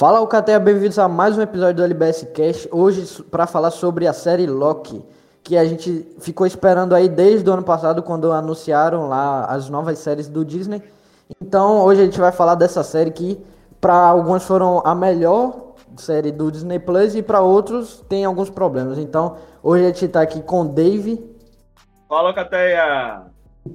[0.00, 2.66] Fala o Cateia, bem-vindos a mais um episódio do LBS Cast.
[2.72, 5.04] Hoje para falar sobre a série Loki,
[5.44, 9.98] que a gente ficou esperando aí desde o ano passado quando anunciaram lá as novas
[9.98, 10.82] séries do Disney.
[11.38, 13.44] Então, hoje a gente vai falar dessa série que
[13.78, 18.96] para alguns foram a melhor série do Disney Plus e para outros tem alguns problemas.
[18.96, 21.22] Então, hoje a gente tá aqui com Dave.
[22.08, 23.24] Fala, Cateia!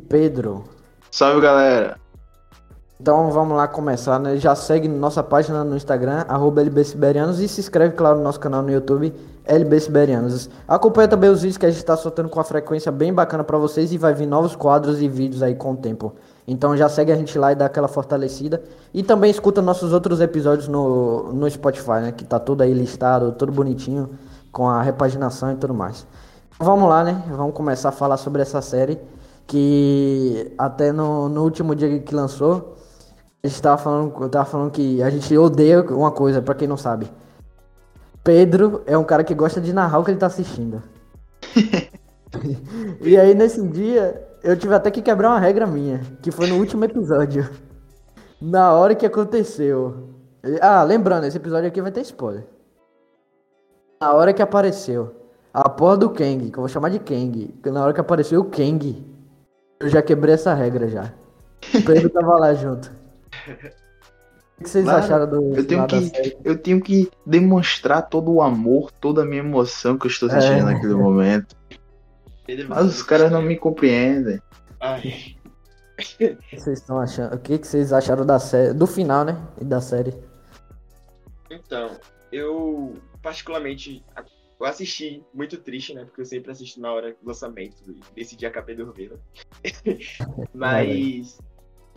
[0.10, 0.64] Pedro.
[1.12, 2.04] Salve, galera!
[3.06, 4.36] Então vamos lá começar, né?
[4.38, 8.64] Já segue nossa página no Instagram, arroba LBSiberianos, e se inscreve, claro, no nosso canal
[8.64, 9.14] no YouTube,
[9.46, 10.50] LBSiberianos.
[10.68, 13.60] Acompanha também os vídeos que a gente está soltando com a frequência bem bacana para
[13.60, 16.16] vocês e vai vir novos quadros e vídeos aí com o tempo.
[16.48, 18.64] Então já segue a gente lá e dá aquela fortalecida.
[18.92, 22.12] E também escuta nossos outros episódios no, no Spotify, né?
[22.12, 24.10] Que tá tudo aí listado, tudo bonitinho,
[24.52, 26.08] com a repaginação e tudo mais.
[26.58, 27.24] Vamos lá, né?
[27.30, 29.00] Vamos começar a falar sobre essa série.
[29.46, 32.74] Que até no, no último dia que lançou,
[33.48, 37.10] gente tava falando, tava falando que a gente odeia uma coisa, para quem não sabe.
[38.24, 40.82] Pedro é um cara que gosta de narrar o que ele tá assistindo.
[43.02, 46.58] e aí nesse dia, eu tive até que quebrar uma regra minha, que foi no
[46.58, 47.50] último episódio.
[48.42, 50.10] Na hora que aconteceu.
[50.62, 52.46] Ah, lembrando, esse episódio aqui vai ter spoiler.
[54.02, 55.16] Na hora que apareceu
[55.54, 58.46] a porra do Kang, que eu vou chamar de Kang, na hora que apareceu o
[58.46, 59.06] Kang,
[59.80, 61.14] eu já quebrei essa regra já.
[61.74, 62.92] O Pedro tava lá junto.
[64.58, 68.92] O que vocês acharam do eu tenho que Eu tenho que demonstrar todo o amor,
[68.92, 70.74] toda a minha emoção que eu estou sentindo é.
[70.74, 71.56] naquele momento.
[72.70, 74.40] Mas os caras não me compreendem.
[74.80, 75.36] Ai.
[75.98, 77.36] O que vocês estão achando?
[77.36, 79.38] O que vocês acharam da série, do final, né?
[79.60, 80.14] E da série?
[81.50, 81.98] Então,
[82.32, 84.04] eu particularmente
[84.60, 86.06] eu assisti muito triste, né?
[86.06, 87.76] Porque eu sempre assisto na hora do lançamento
[88.16, 89.20] e dia acabei dormindo.
[90.54, 91.40] Mas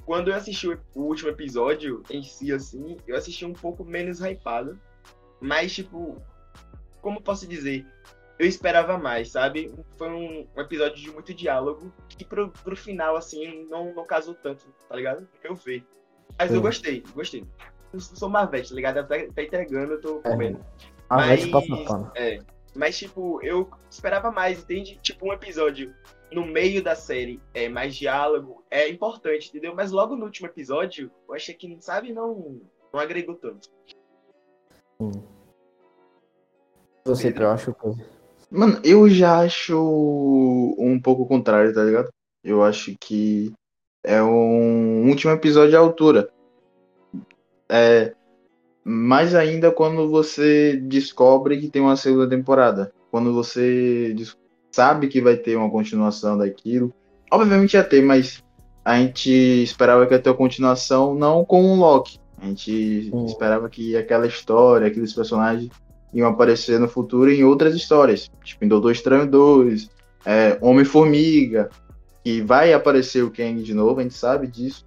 [0.09, 4.81] quando eu assisti o último episódio em si, assim, eu assisti um pouco menos hypado.
[5.39, 6.17] Mas, tipo,
[7.03, 7.87] como posso dizer?
[8.39, 9.71] Eu esperava mais, sabe?
[9.99, 14.33] Foi um, um episódio de muito diálogo que pro, pro final, assim, não, não casou
[14.33, 15.29] tanto, tá ligado?
[15.45, 15.87] Eu vi.
[16.39, 16.57] Mas Sim.
[16.57, 17.45] eu gostei, gostei.
[17.93, 19.07] Eu sou Marvete, tá ligado?
[19.07, 20.31] Tá, tá entregando, eu tô é.
[20.31, 20.59] comendo.
[21.11, 21.15] É.
[21.15, 22.11] Marvete passa pano.
[22.15, 22.39] É.
[22.79, 25.01] Mas, tipo, eu esperava mais, entende?
[25.03, 25.93] Tipo, um episódio
[26.31, 29.75] no meio da série é mais diálogo, é importante, entendeu?
[29.75, 32.61] Mas logo no último episódio, eu achei que, sabe, não,
[32.93, 33.69] não agregou tanto.
[35.01, 35.11] Hum.
[37.05, 37.89] Você, eu acho que.
[38.49, 39.77] Mano, eu já acho
[40.79, 42.11] um pouco o contrário, tá ligado?
[42.45, 43.53] Eu acho que
[44.05, 46.31] é um último episódio à altura.
[47.69, 48.15] É,
[48.89, 52.91] mais ainda quando você descobre que tem uma segunda temporada.
[53.11, 54.15] Quando você
[54.73, 56.93] sabe que vai ter uma continuação daquilo.
[57.31, 58.43] Obviamente ia ter, mas
[58.85, 62.19] a gente esperava que ia ter uma continuação não com o Loki.
[62.41, 63.27] A gente hum.
[63.27, 65.71] esperava que aquela história, aqueles personagens
[66.15, 68.31] iam aparecer no futuro em outras histórias.
[68.43, 69.91] Tipo em Doutor Estranho 2,
[70.25, 71.69] é, Homem-Formiga,
[72.25, 74.87] que vai aparecer o Kang de novo, a gente sabe disso.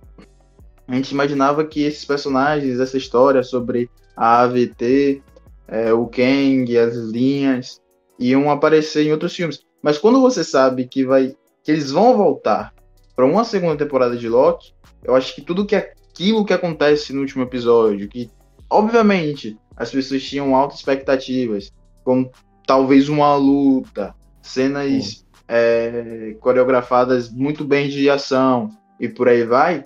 [0.91, 5.23] A gente imaginava que esses personagens, essa história sobre a AVT,
[5.65, 7.79] é, o Kang, as linhas,
[8.19, 9.61] iam aparecer em outros filmes.
[9.81, 12.73] Mas quando você sabe que vai que eles vão voltar
[13.15, 17.21] para uma segunda temporada de Loki, eu acho que tudo que aquilo que acontece no
[17.21, 18.29] último episódio, que
[18.69, 21.71] obviamente as pessoas tinham altas expectativas,
[22.03, 22.29] como
[22.67, 28.69] talvez uma luta, cenas é, coreografadas muito bem de ação
[28.99, 29.85] e por aí vai.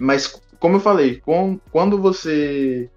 [0.00, 2.90] Mas como eu falei, com, quando você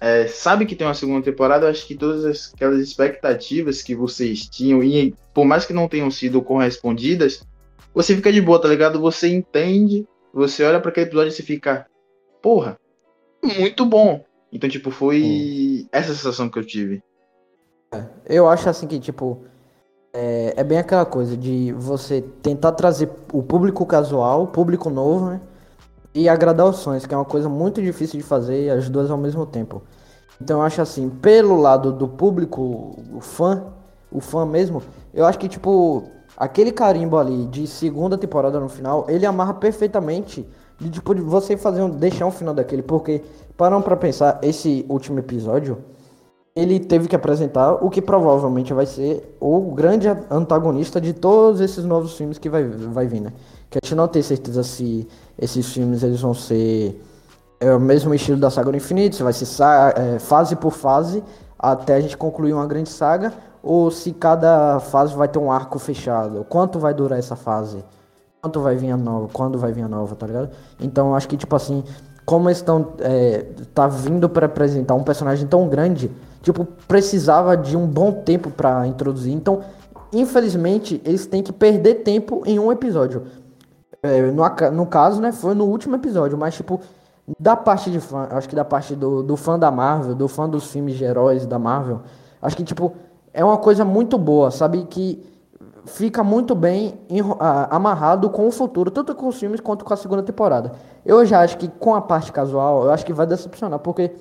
[0.00, 4.46] é, sabe que tem uma segunda temporada, eu acho que todas aquelas expectativas que vocês
[4.48, 7.42] tinham, e por mais que não tenham sido correspondidas,
[7.94, 9.00] você fica de boa, tá ligado?
[9.00, 11.86] Você entende, você olha para aquele episódio e você fica,
[12.42, 12.78] porra,
[13.42, 14.24] muito bom.
[14.52, 15.88] Então, tipo, foi hum.
[15.90, 17.02] essa sensação que eu tive.
[17.92, 19.44] É, eu acho assim que, tipo,
[20.12, 25.40] é, é, bem aquela coisa de você tentar trazer o público casual, público novo, né?
[26.16, 29.18] E agradar os sonhos, que é uma coisa muito difícil de fazer as duas ao
[29.18, 29.82] mesmo tempo.
[30.40, 33.64] Então eu acho assim, pelo lado do público, o fã,
[34.10, 34.82] o fã mesmo,
[35.12, 36.04] eu acho que tipo,
[36.34, 40.48] aquele carimbo ali de segunda temporada no final, ele amarra perfeitamente
[40.80, 43.22] de tipo de você fazer um, deixar um final daquele, porque
[43.54, 45.84] param para pensar, esse último episódio,
[46.56, 51.84] ele teve que apresentar o que provavelmente vai ser o grande antagonista de todos esses
[51.84, 53.32] novos filmes que vai, vai vir, né?
[53.68, 55.06] Que a gente não tem certeza se
[55.38, 56.98] esses filmes eles vão ser
[57.60, 59.46] é, o mesmo estilo da saga do infinito, se vai ser
[59.96, 61.22] é, fase por fase
[61.58, 65.78] até a gente concluir uma grande saga, ou se cada fase vai ter um arco
[65.78, 66.44] fechado.
[66.48, 67.84] Quanto vai durar essa fase?
[68.40, 69.28] Quanto vai vir a nova?
[69.30, 70.50] Quando vai vir a nova, tá ligado?
[70.80, 71.84] Então acho que tipo assim,
[72.24, 73.44] como estão é,
[73.74, 76.10] tá vindo para apresentar um personagem tão grande,
[76.46, 79.34] tipo, precisava de um bom tempo para introduzir.
[79.34, 79.62] Então,
[80.12, 83.24] infelizmente, eles têm que perder tempo em um episódio.
[84.00, 86.80] É, no, no caso, né, foi no último episódio, mas tipo,
[87.40, 90.48] da parte de fã, acho que da parte do, do fã da Marvel, do fã
[90.48, 92.02] dos filmes de heróis da Marvel,
[92.40, 92.94] acho que tipo,
[93.32, 94.84] é uma coisa muito boa, sabe?
[94.84, 95.26] Que
[95.86, 97.00] fica muito bem
[97.70, 100.74] amarrado com o futuro, tanto com os filmes quanto com a segunda temporada.
[101.04, 104.12] Eu já acho que com a parte casual, eu acho que vai decepcionar, porque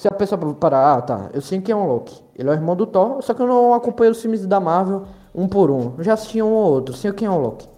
[0.00, 2.18] se a pessoa parar, ah, tá, eu sei quem é um Loki.
[2.34, 5.02] Ele é o irmão do Thor, só que eu não acompanho os filmes da Marvel
[5.34, 5.92] um por um.
[5.98, 7.68] Eu já assisti um ou outro, sei quem é um Loki.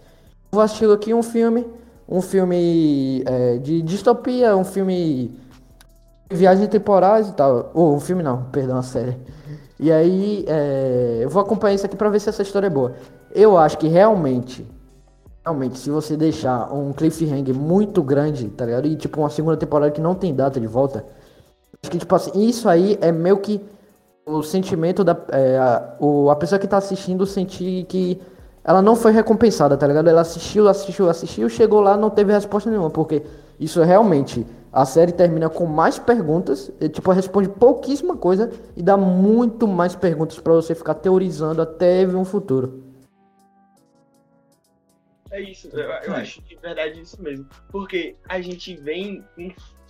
[0.53, 1.67] Vou assistir aqui um filme,
[2.09, 5.37] um filme é, de distopia, um filme
[6.31, 7.73] de viagens temporais e tal.
[7.75, 9.17] Ou oh, um filme não, perdão, a série.
[9.81, 12.95] E aí, é, eu vou acompanhar isso aqui pra ver se essa história é boa.
[13.35, 14.65] Eu acho que realmente,
[15.45, 18.87] realmente, se você deixar um cliffhanger muito grande, tá ligado?
[18.87, 21.05] E tipo, uma segunda temporada que não tem data de volta
[21.91, 23.61] que, tipo assim, isso aí é meio que
[24.25, 25.17] o sentimento da.
[25.33, 28.21] É, a, o, a pessoa que tá assistindo sentir que
[28.65, 30.09] ela não foi recompensada, tá ligado?
[30.09, 33.23] Ela assistiu, assistiu, assistiu, chegou lá não teve resposta nenhuma, porque
[33.59, 34.47] isso realmente.
[34.73, 39.95] A série termina com mais perguntas, e, tipo, responde pouquíssima coisa e dá muito mais
[39.95, 42.83] perguntas para você ficar teorizando até ver um futuro.
[45.31, 47.47] É isso, eu, eu acho de verdade isso mesmo.
[47.71, 49.23] Porque a gente vem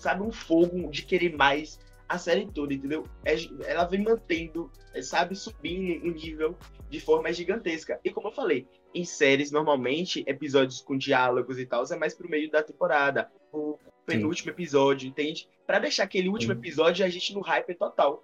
[0.03, 1.79] sabe, um fogo de querer mais
[2.09, 3.07] a série toda, entendeu?
[3.25, 3.35] É,
[3.67, 6.57] ela vem mantendo, é, sabe, subindo o nível
[6.91, 7.99] de forma gigantesca.
[8.05, 12.29] E como eu falei, em séries, normalmente, episódios com diálogos e tal, é mais pro
[12.29, 13.31] meio da temporada.
[13.51, 14.51] O penúltimo Sim.
[14.51, 15.49] episódio, entende?
[15.67, 16.59] Para deixar aquele último Sim.
[16.59, 18.23] episódio a gente no hype total.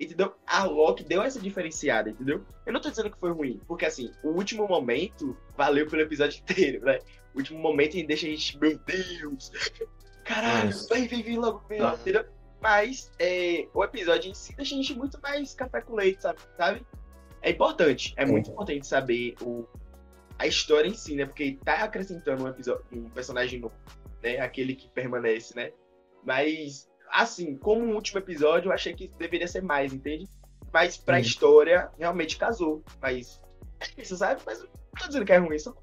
[0.00, 0.34] Entendeu?
[0.46, 2.44] A Loki deu essa diferenciada, entendeu?
[2.64, 6.38] Eu não tô dizendo que foi ruim, porque assim, o último momento valeu pelo episódio
[6.42, 6.98] inteiro, né?
[7.34, 9.52] O último momento deixa a gente, meu Deus,
[10.28, 12.24] caralho, vem, vem, vem logo, vem logo, entendeu?
[12.60, 16.40] Mas é, o episódio em si deixa a gente muito mais café com leite, sabe?
[16.56, 16.86] sabe?
[17.40, 19.66] É importante, é muito importante saber o,
[20.38, 21.24] a história em si, né?
[21.24, 23.74] Porque tá acrescentando um, episódio, um personagem novo,
[24.22, 24.38] né?
[24.40, 25.72] Aquele que permanece, né?
[26.24, 30.28] Mas, assim, como um último episódio, eu achei que deveria ser mais, entende?
[30.72, 31.20] Mas pra hum.
[31.20, 32.82] história, realmente casou.
[33.00, 33.40] Mas,
[33.80, 34.42] é isso, sabe?
[34.44, 35.74] Mas não tô dizendo que é ruim, só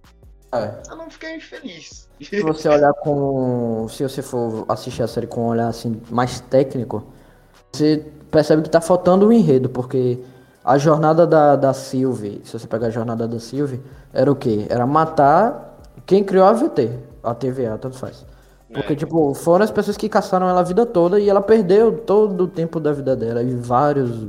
[0.53, 0.73] é.
[0.89, 2.07] Eu não fiquei feliz.
[2.21, 3.87] Se você olhar com.
[3.89, 7.03] Se você for assistir a série com um olhar assim mais técnico,
[7.71, 10.19] você percebe que tá faltando o um enredo, porque
[10.63, 13.81] a jornada da, da Sylvie, se você pegar a jornada da Sylvie,
[14.13, 14.65] era o quê?
[14.69, 16.91] Era matar quem criou a VT,
[17.23, 18.25] a TVA, tanto faz.
[18.73, 18.95] Porque, é.
[18.95, 22.47] tipo, foram as pessoas que caçaram ela a vida toda e ela perdeu todo o
[22.47, 24.25] tempo da vida dela e vários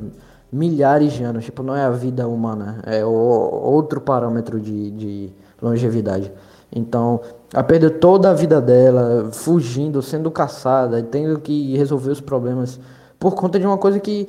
[0.53, 1.45] milhares de anos.
[1.45, 5.33] Tipo, não é a vida humana, é o, outro parâmetro de, de
[5.67, 6.33] longevidade.
[6.75, 7.21] Então,
[7.53, 12.81] ela perdeu toda a vida dela, fugindo, sendo caçada, tendo que resolver os problemas
[13.19, 14.29] por conta de uma coisa que.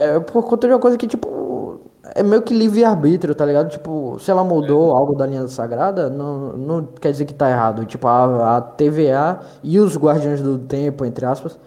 [0.00, 1.80] É, por conta de uma coisa que, tipo,
[2.14, 3.70] é meio que livre-arbítrio, tá ligado?
[3.70, 4.98] Tipo, se ela mudou é.
[4.98, 7.84] algo da linha sagrada, não, não quer dizer que tá errado.
[7.84, 11.58] Tipo, a, a TVA e os Guardiões do Tempo, entre aspas,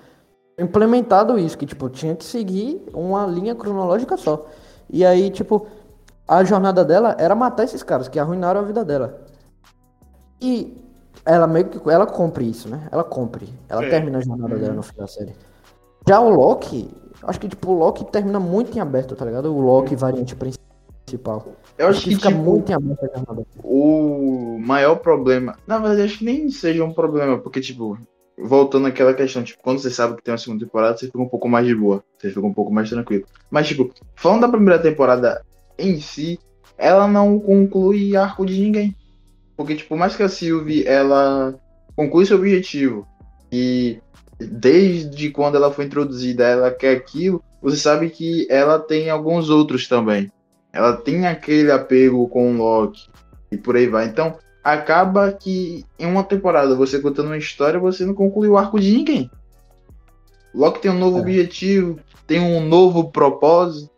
[0.58, 4.46] implementado isso, que, tipo, tinha que seguir uma linha cronológica só.
[4.90, 5.68] E aí, tipo,
[6.30, 9.26] a jornada dela era matar esses caras que arruinaram a vida dela.
[10.40, 10.78] E
[11.26, 12.88] ela meio que ela compre isso, né?
[12.92, 13.50] Ela compre.
[13.68, 13.90] Ela é.
[13.90, 15.34] termina a jornada dela no final da série.
[16.08, 16.88] Já o Loki,
[17.24, 19.52] acho que tipo o Loki termina muito em aberto, tá ligado?
[19.52, 21.48] O Loki variante principal.
[21.76, 23.48] Eu acho, acho que, que, fica tipo, muito em aberto a jornada.
[23.64, 27.98] O maior problema, na verdade, acho que nem seja um problema, porque tipo,
[28.38, 31.28] voltando àquela questão, tipo, quando você sabe que tem uma segunda temporada, você fica um
[31.28, 33.26] pouco mais de boa, você fica um pouco mais tranquilo.
[33.50, 35.44] Mas tipo, falando da primeira temporada
[35.80, 36.40] em si,
[36.78, 38.96] ela não conclui arco de ninguém.
[39.56, 41.54] Porque, tipo, mais que a Sylvie, ela
[41.96, 43.06] conclui seu objetivo
[43.52, 44.00] e
[44.40, 49.88] desde quando ela foi introduzida, ela quer aquilo, você sabe que ela tem alguns outros
[49.88, 50.32] também.
[50.72, 53.10] Ela tem aquele apego com o Loki
[53.52, 54.06] e por aí vai.
[54.06, 58.80] Então, acaba que em uma temporada, você contando uma história, você não conclui o arco
[58.80, 59.30] de ninguém.
[60.54, 61.22] Loki tem um novo é.
[61.22, 63.92] objetivo, tem um novo propósito,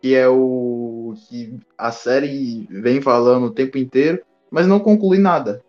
[0.00, 5.62] que é o que a série vem falando o tempo inteiro, mas não conclui nada.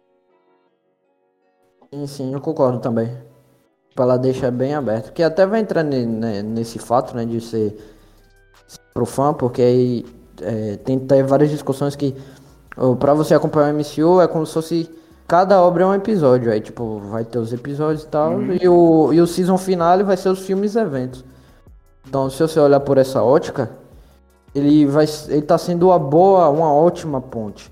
[1.93, 3.11] Sim, sim, eu concordo também.
[3.97, 5.11] Ela deixa bem aberto.
[5.11, 7.75] Que até vai entrar nesse fato, né, de ser
[8.93, 10.05] pro fã, porque aí
[10.41, 12.15] é, tem, tem várias discussões que
[12.99, 16.51] para você acompanhar o MCU é como se fosse cada obra é um episódio.
[16.51, 18.33] Aí, tipo, vai ter os episódios e tal.
[18.33, 18.57] Uhum.
[18.59, 21.23] E, o, e o season finale vai ser os filmes e eventos.
[22.07, 23.69] Então, se você olhar por essa ótica,
[24.53, 27.71] ele vai ele tá sendo uma boa, uma ótima ponte.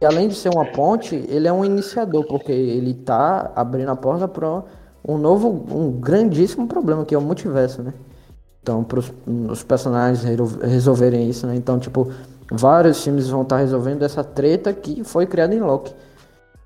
[0.00, 3.96] E além de ser uma ponte, ele é um iniciador, porque ele tá abrindo a
[3.96, 4.62] porta para
[5.06, 7.92] um novo, um grandíssimo problema, que é o multiverso, né?
[8.62, 10.22] Então, para os personagens
[10.62, 11.56] resolverem isso, né?
[11.56, 12.12] Então, tipo,
[12.50, 15.92] vários filmes vão estar tá resolvendo essa treta que foi criada em Loki.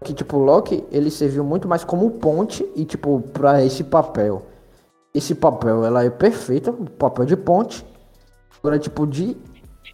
[0.04, 4.42] Que, tipo, Loki, ele serviu muito mais como ponte e, tipo, para esse papel.
[5.14, 7.84] Esse papel, ela é perfeita, papel de ponte.
[8.66, 9.37] Agora, tipo, de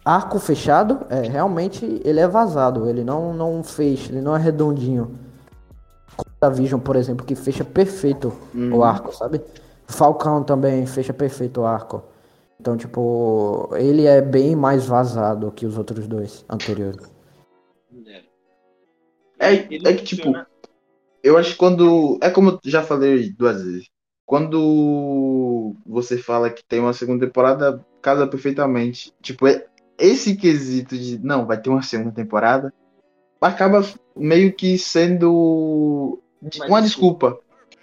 [0.03, 2.89] arco fechado, é, realmente ele é vazado.
[2.89, 5.15] Ele não, não fecha, ele não é redondinho.
[6.17, 8.77] Como a Vision, por exemplo, que fecha perfeito uhum.
[8.77, 9.39] o arco, sabe?
[9.85, 12.03] Falcão também fecha perfeito o arco.
[12.59, 17.11] Então, tipo, ele é bem mais vazado que os outros dois anteriores.
[19.37, 20.33] É, é que, tipo,
[21.21, 22.17] eu acho que quando.
[22.23, 23.87] É como eu já falei duas vezes.
[24.25, 29.13] Quando você fala que tem uma segunda temporada, casa perfeitamente.
[29.21, 29.65] Tipo, é
[29.97, 32.73] esse quesito de não, vai ter uma segunda temporada,
[33.41, 33.83] acaba
[34.15, 36.21] meio que sendo
[36.67, 37.39] uma desculpa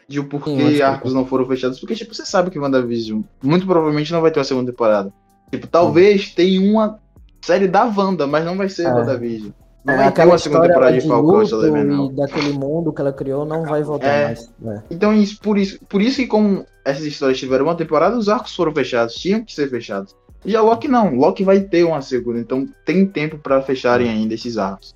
[0.06, 3.64] de o porquê Sim, arcos não foram fechados, porque tipo, você sabe que WandaVision muito
[3.64, 5.12] provavelmente não vai ter uma segunda temporada.
[5.50, 6.34] Tipo, talvez Sim.
[6.34, 7.00] tenha uma
[7.40, 8.92] série da Wanda, mas não vai ser é.
[8.92, 9.52] WandaVision.
[9.84, 13.46] Não é, vai ter uma segunda temporada de Falcão e daquele mundo que ela criou
[13.46, 14.25] não vai voltar é.
[14.26, 14.52] mais.
[14.66, 14.82] É.
[14.90, 18.54] Então, isso, por, isso, por isso que como essas histórias tiveram uma temporada, os arcos
[18.54, 20.14] foram fechados, tinham que ser fechados.
[20.44, 24.56] Já Loki não, Loki vai ter uma segunda, então tem tempo para fecharem ainda esses
[24.56, 24.94] arcos.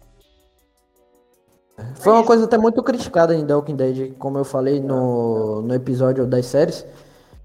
[1.97, 5.75] Foi uma coisa até muito criticada em The Walking Dead, como eu falei no, no
[5.75, 6.87] episódio das séries.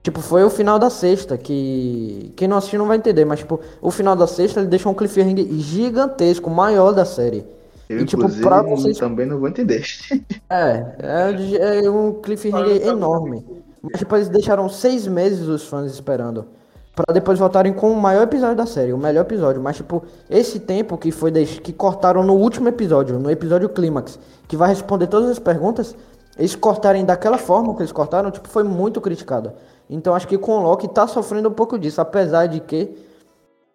[0.01, 3.60] Tipo, foi o final da sexta, que quem não assistiu não vai entender, mas tipo,
[3.82, 7.46] o final da sexta ele deixou um cliffhanger gigantesco, maior da série.
[7.89, 8.98] Eu, e, tipo, pra vocês...
[8.98, 9.84] também não vou entender.
[10.50, 13.46] É, é, é um cliffhanger enorme.
[13.82, 16.48] Mas tipo, eles deixaram seis meses os fãs esperando
[17.00, 19.62] para depois voltarem com o maior episódio da série, o melhor episódio.
[19.62, 21.58] Mas, tipo, esse tempo que foi deix...
[21.58, 25.96] que cortaram no último episódio, no episódio clímax, que vai responder todas as perguntas,
[26.38, 29.53] eles cortarem daquela forma que eles cortaram, tipo, foi muito criticado.
[29.89, 32.96] Então, acho que com o Loki tá sofrendo um pouco disso, apesar de que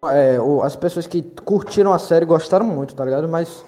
[0.05, 3.27] é, as pessoas que curtiram a série gostaram muito, tá ligado?
[3.27, 3.65] Mas.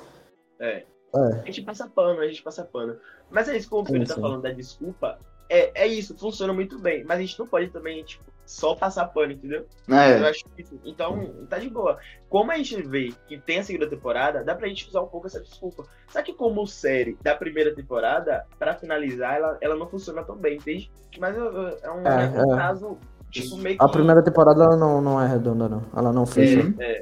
[0.60, 0.78] É.
[0.78, 0.86] é.
[1.14, 2.98] A gente passa pano, a gente passa pano.
[3.30, 6.80] Mas é isso, como o Pedro tá falando da desculpa, é, é isso, funciona muito
[6.80, 7.04] bem.
[7.04, 9.68] Mas a gente não pode também, tipo, só passar pano, entendeu?
[9.90, 10.20] É.
[10.20, 10.80] Eu acho isso.
[10.86, 12.00] Então, tá de boa.
[12.30, 15.28] Como a gente vê que tem a segunda temporada, dá pra gente usar um pouco
[15.28, 15.84] essa desculpa.
[16.08, 20.56] Só que como série da primeira temporada, pra finalizar, ela, ela não funciona tão bem,
[20.56, 20.90] entende?
[21.20, 22.58] Mas é um, é, é um é.
[22.58, 22.98] caso,
[23.30, 23.84] tipo, meio que...
[23.84, 25.84] A primeira temporada ela não, não é redonda, não.
[25.96, 26.74] Ela não fecha.
[26.80, 27.02] É,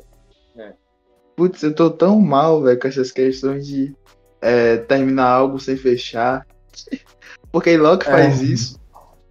[0.57, 0.73] é, é.
[1.35, 3.95] Putz, eu tô tão mal, velho, com essas questões de
[4.41, 6.45] é, terminar algo sem fechar.
[7.51, 8.79] Porque Loki faz isso.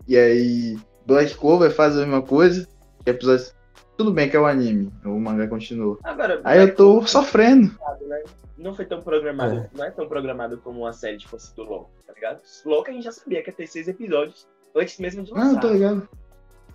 [0.07, 2.67] E aí Black Clover faz a mesma coisa.
[3.05, 3.55] Episódios...
[3.97, 5.99] Tudo bem que é o anime, o mangá continua.
[6.03, 7.79] Agora, Aí eu tô Clover, sofrendo.
[8.09, 8.25] Né?
[8.59, 9.71] Não foi tão programado, é.
[9.73, 12.41] não é tão programado como uma série de fosse do LOL, tá ligado?
[12.65, 15.53] LOL que a gente já sabia que ia ter seis episódios antes mesmo de lançar.
[15.53, 16.09] Não, tô ligado.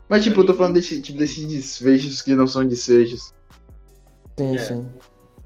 [0.07, 3.33] Mas tipo, eu tô falando desse, tipo, desses desfechos que não são desfechos.
[4.37, 4.57] Sim, é.
[4.57, 4.89] sim.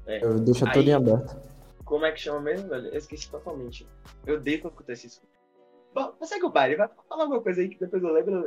[0.06, 0.24] É.
[0.24, 1.36] Eu deixo tudo em aberto.
[1.84, 2.88] Como é que chama mesmo, velho?
[2.88, 3.86] Eu esqueci totalmente.
[4.26, 5.20] Eu odeio quando acontece isso.
[5.94, 8.46] Bom, segue o baile, vai falar alguma coisa aí que depois eu lembro.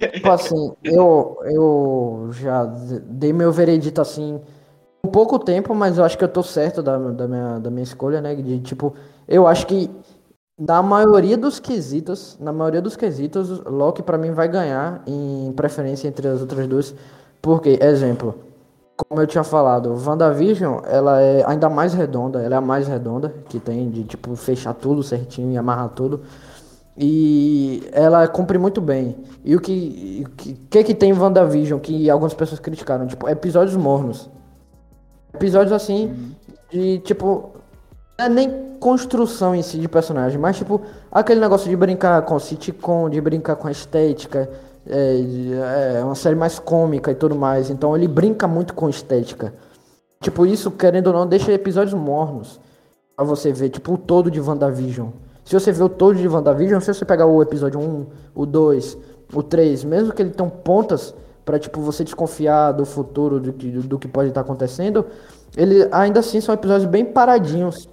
[0.00, 0.08] É.
[0.08, 4.40] tipo assim, eu, eu já dei meu veredito assim
[5.04, 7.82] um pouco tempo, mas eu acho que eu tô certo da, da, minha, da minha
[7.82, 8.34] escolha, né?
[8.34, 8.94] De tipo,
[9.28, 9.88] eu acho que
[10.58, 16.08] na maioria dos quesitos, na maioria dos quesitos, Loki para mim vai ganhar em preferência
[16.08, 16.94] entre as outras duas.
[17.40, 18.38] Porque, exemplo,
[19.08, 23.34] como eu tinha falado, WandaVision, ela é ainda mais redonda, ela é a mais redonda
[23.48, 26.20] que tem, de tipo, fechar tudo certinho e amarrar tudo.
[26.96, 29.16] E ela cumpre muito bem.
[29.44, 30.26] E o que
[30.68, 33.06] que, que, tem em WandaVision que algumas pessoas criticaram?
[33.06, 34.28] Tipo, episódios mornos.
[35.32, 36.30] Episódios assim, uhum.
[36.70, 37.52] de tipo.
[38.18, 42.38] Não é nem construção em si de personagem, mas tipo, aquele negócio de brincar com
[42.38, 44.50] sitcom, de brincar com a estética,
[44.86, 47.70] é, é uma série mais cômica e tudo mais.
[47.70, 49.54] Então ele brinca muito com estética.
[50.20, 52.60] Tipo, isso, querendo ou não, deixa episódios mornos.
[53.16, 55.08] Pra você ver, tipo, o todo de WandaVision.
[55.44, 58.98] Se você ver o todo de WandaVision, se você pegar o episódio 1, o 2,
[59.34, 63.68] o 3, mesmo que ele tenha pontas para tipo, você desconfiar do futuro, do que,
[63.70, 65.04] do que pode estar acontecendo,
[65.56, 67.88] ele ainda assim são episódios bem paradinhos.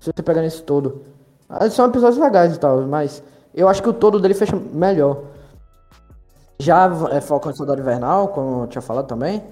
[0.00, 1.02] Se você pegar nesse todo.
[1.48, 3.22] Ah, são episódios legais e tal, mas
[3.54, 5.33] eu acho que o todo dele fecha melhor.
[6.58, 9.42] Já é, Falcão e Soldado Invernal, como eu tinha falado também,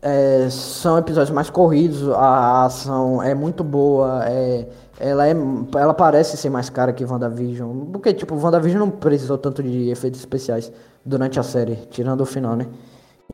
[0.00, 5.34] é, são episódios mais corridos, a ação é muito boa, é, ela, é,
[5.74, 10.20] ela parece ser mais cara que WandaVision, porque, tipo, WandaVision não precisou tanto de efeitos
[10.20, 10.72] especiais
[11.04, 12.66] durante a série, tirando o final, né?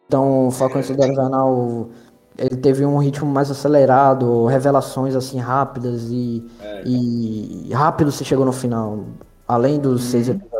[0.07, 1.89] Então, Falcão e Soldado Invernal,
[2.39, 6.83] ele teve um ritmo mais acelerado, revelações, assim, rápidas e, é.
[6.87, 9.01] e rápido se chegou no final,
[9.47, 10.11] além dos uhum.
[10.11, 10.52] seis episódios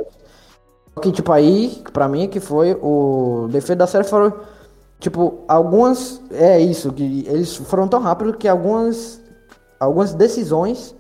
[1.01, 4.33] Que, tipo, aí, pra mim, que foi o defeito da série foram,
[5.01, 6.21] tipo, algumas.
[6.31, 9.21] É isso, que eles foram tão rápidos que algumas.
[9.81, 10.95] Algumas decisões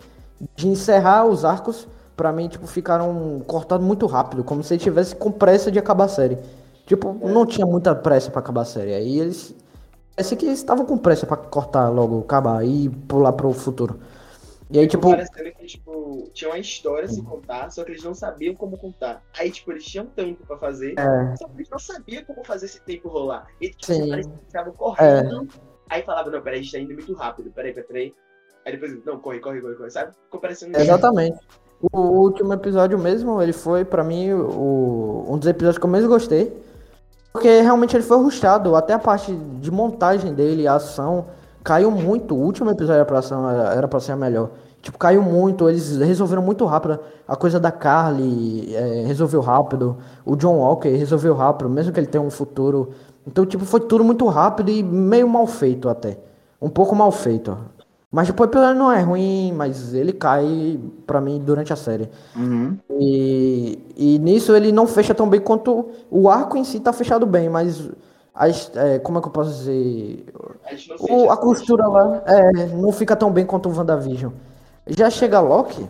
[0.57, 5.31] de encerrar os arcos, pra mim, tipo, ficaram cortados muito rápido, como se tivesse com
[5.31, 6.39] pressa de acabar a série.
[6.85, 8.93] Tipo, não tinha muita pressa pra acabar a série.
[8.95, 9.55] Aí eles.
[10.17, 13.99] Parece que eles estavam com pressa pra cortar logo, acabar e pular pro futuro.
[14.73, 15.11] E aí, tipo.
[15.11, 18.79] Parecendo que, tipo, tinha uma história a se contar, só que eles não sabiam como
[18.79, 19.23] contar.
[19.38, 22.67] Aí, tipo, eles tinham tempo pra fazer, É, só que eles não sabiam como fazer
[22.67, 23.47] esse tempo rolar.
[23.61, 24.05] E, tipo, Sim.
[24.05, 25.47] que eles estavam correndo.
[25.91, 28.14] Aí falava, não, peraí, a gente tá indo muito rápido, peraí, peraí, peraí.
[28.64, 30.12] Aí depois, não, corre, corre, corre, corre, sabe?
[30.25, 31.38] Ficou parecendo exatamente.
[31.93, 36.07] O último episódio mesmo, ele foi, pra mim, o, um dos episódios que eu mais
[36.07, 36.57] gostei.
[37.33, 38.76] Porque realmente ele foi rushado.
[38.76, 41.26] Até a parte de montagem dele, a ação,
[41.62, 42.35] caiu muito.
[42.35, 44.50] O último episódio era pra, ação, era, pra ser a melhor.
[44.81, 45.69] Tipo, caiu muito.
[45.69, 46.99] Eles resolveram muito rápido.
[47.26, 49.97] A coisa da Carly é, resolveu rápido.
[50.25, 52.90] O John Walker resolveu rápido, mesmo que ele tenha um futuro.
[53.26, 56.19] Então, tipo, foi tudo muito rápido e meio mal feito até.
[56.61, 57.57] Um pouco mal feito.
[58.12, 62.11] Mas tipo, o episódio não é ruim, mas ele cai pra mim durante a série.
[62.37, 62.76] Uhum.
[62.90, 67.25] E, e nisso ele não fecha tão bem quanto o arco em si tá fechado
[67.25, 67.90] bem, mas
[68.35, 70.25] as- é, como é que eu posso dizer?
[71.01, 74.33] O- a costura lá é, não fica tão bem quanto o WandaVision.
[74.87, 75.87] Já chega Loki,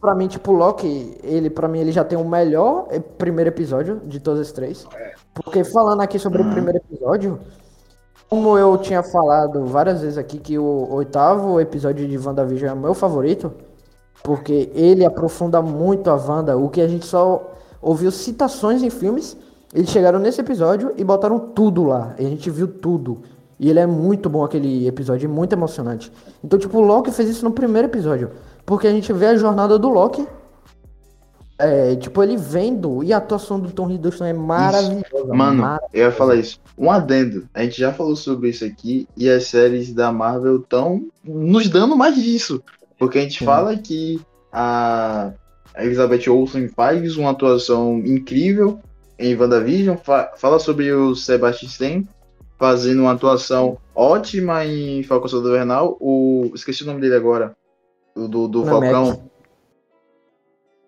[0.00, 4.00] pra mim, tipo, Loki, ele, pra mim, ele já tem o melhor eh, primeiro episódio
[4.04, 4.86] de todos os três.
[5.34, 7.38] Porque falando aqui sobre o primeiro episódio,
[8.28, 12.76] como eu tinha falado várias vezes aqui que o oitavo episódio de WandaVision é o
[12.76, 13.52] meu favorito,
[14.22, 19.36] porque ele aprofunda muito a Wanda, o que a gente só ouviu citações em filmes,
[19.72, 23.22] eles chegaram nesse episódio e botaram tudo lá, e a gente viu tudo.
[23.58, 26.10] E ele é muito bom aquele episódio, muito emocionante.
[26.42, 28.30] Então, tipo, o Loki fez isso no primeiro episódio,
[28.66, 30.26] porque a gente vê a jornada do Loki,
[31.58, 35.32] é, tipo, ele vendo, e a atuação do Tom Hiddleston é maravilhosa.
[35.32, 36.60] Mano, mara- eu ia falar isso.
[36.76, 37.46] Um adendo.
[37.54, 41.96] A gente já falou sobre isso aqui e as séries da Marvel estão nos dando
[41.96, 42.60] mais disso.
[42.98, 44.20] Porque a gente fala que
[44.52, 45.32] a
[45.78, 48.80] Elizabeth Olsen faz uma atuação incrível
[49.22, 52.04] em WandaVision, fa fala sobre o Sebastian Stan
[52.58, 55.96] fazendo uma atuação ótima em Falcão Soldado Invernal.
[56.00, 57.56] O esqueci o nome dele agora.
[58.14, 59.24] O do, do Falcão.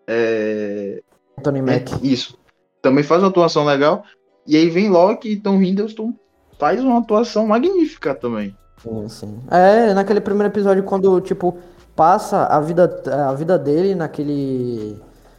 [0.07, 1.03] É,
[1.39, 1.93] Anthony Mack.
[1.93, 2.39] é, isso.
[2.81, 4.05] Também faz uma atuação legal.
[4.47, 6.15] E aí vem Loki e Tom Hiddleston
[6.59, 8.57] faz uma atuação magnífica também.
[8.79, 9.41] Sim, sim.
[9.51, 11.59] É, naquele primeiro episódio, quando, tipo,
[11.97, 14.97] passa a vida, a vida dele naquele.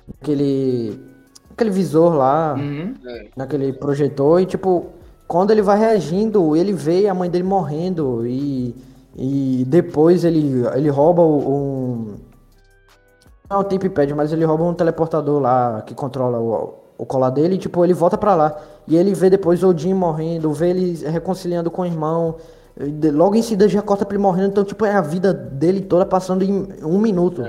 [0.07, 1.14] Naquele.
[1.55, 2.93] Aquele visor lá, Uhum.
[3.35, 4.87] naquele projetor, e tipo,
[5.27, 8.75] quando ele vai reagindo, ele vê a mãe dele morrendo e.
[9.17, 12.15] E depois ele, ele rouba um.
[13.49, 17.55] Não é o mas ele rouba um teleportador lá que controla o, o colar dele
[17.55, 18.59] e, tipo, ele volta pra lá.
[18.85, 22.35] E ele vê depois o Odin morrendo, vê ele reconciliando com o irmão.
[23.13, 24.49] Logo em seguida já corta pra ele morrendo.
[24.49, 27.41] Então, tipo, é a vida dele toda passando em um minuto.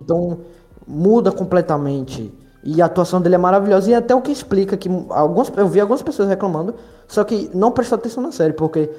[0.00, 0.38] Então,
[0.86, 2.32] muda completamente.
[2.64, 3.90] E a atuação dele é maravilhosa.
[3.90, 6.74] E até o que explica que algumas, eu vi algumas pessoas reclamando,
[7.06, 8.90] só que não prestou atenção na série, porque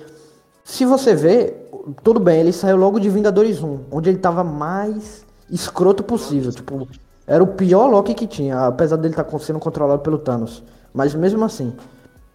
[0.64, 1.56] se você vê,
[2.04, 6.52] tudo bem, ele saiu logo de Vingadores 1, onde ele tava mais escroto possível.
[6.52, 6.88] Tipo,
[7.26, 10.64] era o pior Loki que tinha, apesar dele estar sendo controlado pelo Thanos.
[10.94, 11.74] Mas mesmo assim,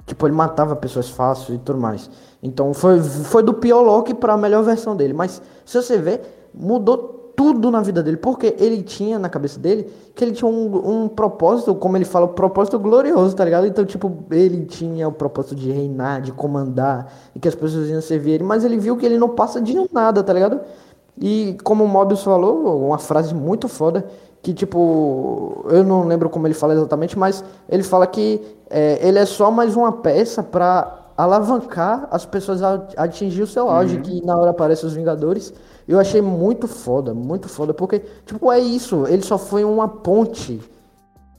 [0.06, 2.10] tipo, ele matava pessoas fácil e tudo mais.
[2.42, 5.12] Então foi, foi do pior Loki pra melhor versão dele.
[5.12, 6.20] Mas se você vê,
[6.52, 11.04] mudou tudo na vida dele, porque ele tinha na cabeça dele que ele tinha um,
[11.04, 13.66] um propósito, como ele fala, um propósito glorioso, tá ligado?
[13.66, 18.02] Então, tipo, ele tinha o propósito de reinar, de comandar, e que as pessoas iam
[18.02, 20.60] servir ele, mas ele viu que ele não passa de nada, tá ligado?
[21.18, 24.04] E como o Mobius falou, uma frase muito foda,
[24.42, 29.18] que tipo, eu não lembro como ele fala exatamente, mas ele fala que é, ele
[29.18, 33.98] é só mais uma peça pra alavancar as pessoas a a atingir o seu auge,
[33.98, 35.54] que na hora aparecem os Vingadores.
[35.86, 40.60] Eu achei muito foda, muito foda, porque, tipo, é isso, ele só foi uma ponte,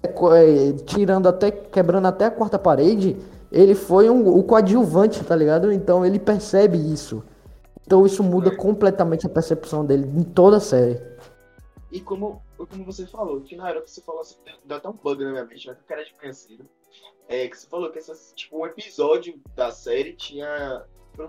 [0.04, 3.17] é, é, tirando até, quebrando até a quarta parede,
[3.51, 5.71] ele foi um, o coadjuvante, tá ligado?
[5.71, 7.23] Então ele percebe isso.
[7.86, 11.01] Então isso muda completamente a percepção dele em toda a série.
[11.91, 14.93] E como, como você falou, que na hora que você falou assim, deu até um
[14.93, 16.65] bug na minha mente, mas que eu quero de conhecido.
[17.27, 20.86] É que você falou que essas, tipo, um episódio da série tinha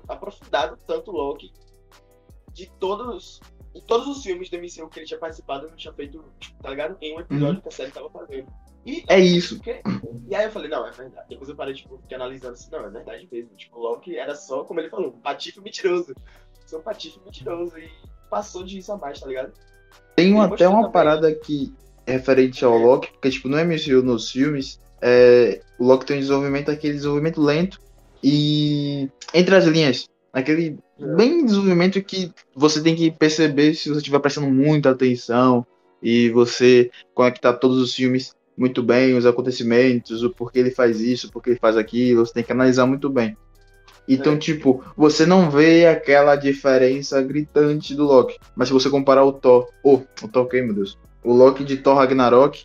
[0.09, 1.53] aprofundado tanto o Loki
[2.53, 3.41] de todos.
[3.75, 6.23] Em todos os filmes do MCU que ele tinha participado, ele tinha feito,
[6.61, 6.97] tá ligado?
[7.01, 8.47] Em um episódio que a série tava fazendo.
[8.85, 9.57] E, É isso.
[9.57, 9.81] porque-
[10.29, 11.27] e aí eu falei, não, é verdade.
[11.31, 13.51] Depois eu parei, tipo, fiquei analisando assim, não, é verdade mesmo.
[13.57, 16.15] Tipo, o Loki era só, como ele falou, um patife mentiroso.
[16.67, 17.79] Sou um patife mentiroso.
[17.79, 17.89] E
[18.29, 19.53] passou disso a mais, tá ligado?
[20.17, 20.93] Tem até uma também.
[20.93, 21.73] parada que
[22.07, 26.71] referente ao Loki, porque tipo, no MCU nos filmes, é, o Loki tem um desenvolvimento,
[26.71, 27.79] aquele desenvolvimento lento
[28.23, 34.19] e entre as linhas, aquele bem desenvolvimento que você tem que perceber se você estiver
[34.19, 35.67] prestando muita atenção
[36.03, 41.27] e você conectar todos os filmes muito bem, os acontecimentos, o porquê ele faz isso,
[41.27, 43.37] o porquê ele faz aquilo, você tem que analisar muito bem.
[44.09, 44.37] Então, é.
[44.37, 48.37] tipo, você não vê aquela diferença gritante do Loki.
[48.55, 49.69] Mas se você comparar o Thor.
[49.83, 50.99] Oh, o Thor quem, meu Deus?
[51.23, 52.65] O Loki de Thor Ragnarok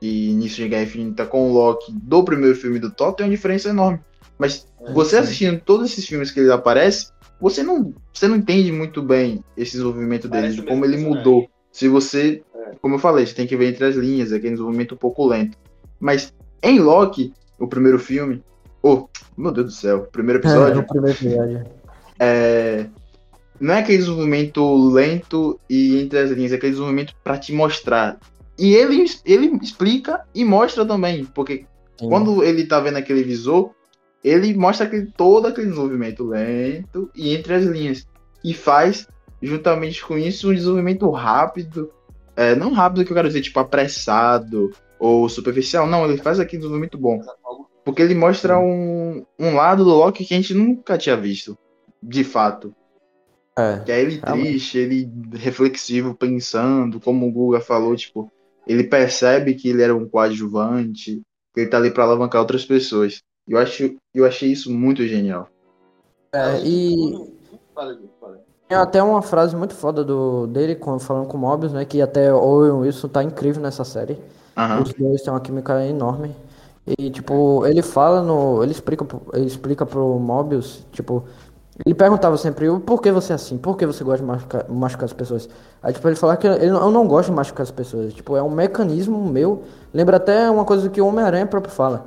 [0.00, 3.30] e Início de Guerra Infinita com o Loki do primeiro filme do Thor tem uma
[3.30, 4.00] diferença enorme.
[4.42, 5.22] Mas é, você sim.
[5.22, 9.72] assistindo todos esses filmes que ele aparece, você não, você não entende muito bem esse
[9.72, 11.48] desenvolvimento dele, de como ele mudou.
[11.70, 12.72] Se você, é.
[12.82, 15.28] como eu falei, você tem que ver entre as linhas, é aquele desenvolvimento um pouco
[15.28, 15.56] lento.
[16.00, 18.42] Mas em Loki, o primeiro filme,
[18.82, 20.80] oh, meu Deus do céu, primeiro episódio.
[20.80, 21.64] É, o primeiro episódio.
[22.18, 22.86] É,
[23.60, 28.18] não é aquele desenvolvimento lento e entre as linhas, é aquele desenvolvimento para te mostrar.
[28.58, 31.64] E ele, ele explica e mostra também, porque
[31.96, 32.08] Sim.
[32.08, 33.70] quando ele tá vendo aquele visor,
[34.24, 38.06] ele mostra aquele, todo aquele desenvolvimento lento e entre as linhas.
[38.44, 39.08] E faz,
[39.40, 41.90] juntamente com isso, um desenvolvimento rápido.
[42.36, 45.86] É, não rápido que eu quero dizer, tipo, apressado ou superficial.
[45.86, 47.20] Não, ele faz aquele desenvolvimento bom.
[47.84, 51.58] Porque ele mostra um, um lado do Loki que a gente nunca tinha visto,
[52.00, 52.74] de fato.
[53.58, 58.32] É, que é ele triste, ele reflexivo, pensando, como o Guga falou, tipo,
[58.66, 61.20] ele percebe que ele era um coadjuvante,
[61.52, 63.22] que ele tá ali para alavancar outras pessoas.
[63.46, 65.48] Eu, acho, eu achei isso muito genial.
[66.34, 67.32] É, e.
[68.68, 71.84] Tem até uma frase muito foda do, dele falando com o Mobius, né?
[71.84, 74.18] Que até o Owen Wilson tá incrível nessa série.
[74.56, 74.82] Uhum.
[74.82, 76.34] Os dois têm uma química enorme.
[76.86, 78.62] E, tipo, ele fala no.
[78.62, 81.24] Ele explica, ele explica pro Mobius, tipo.
[81.84, 83.56] Ele perguntava sempre, por que você é assim?
[83.56, 85.48] Por que você gosta de machucar, machucar as pessoas?
[85.82, 88.12] Aí, tipo, ele falava que ele, eu não gosto de machucar as pessoas.
[88.12, 89.62] Tipo, é um mecanismo meu.
[89.92, 92.06] Lembra até uma coisa que o Homem-Aranha próprio fala.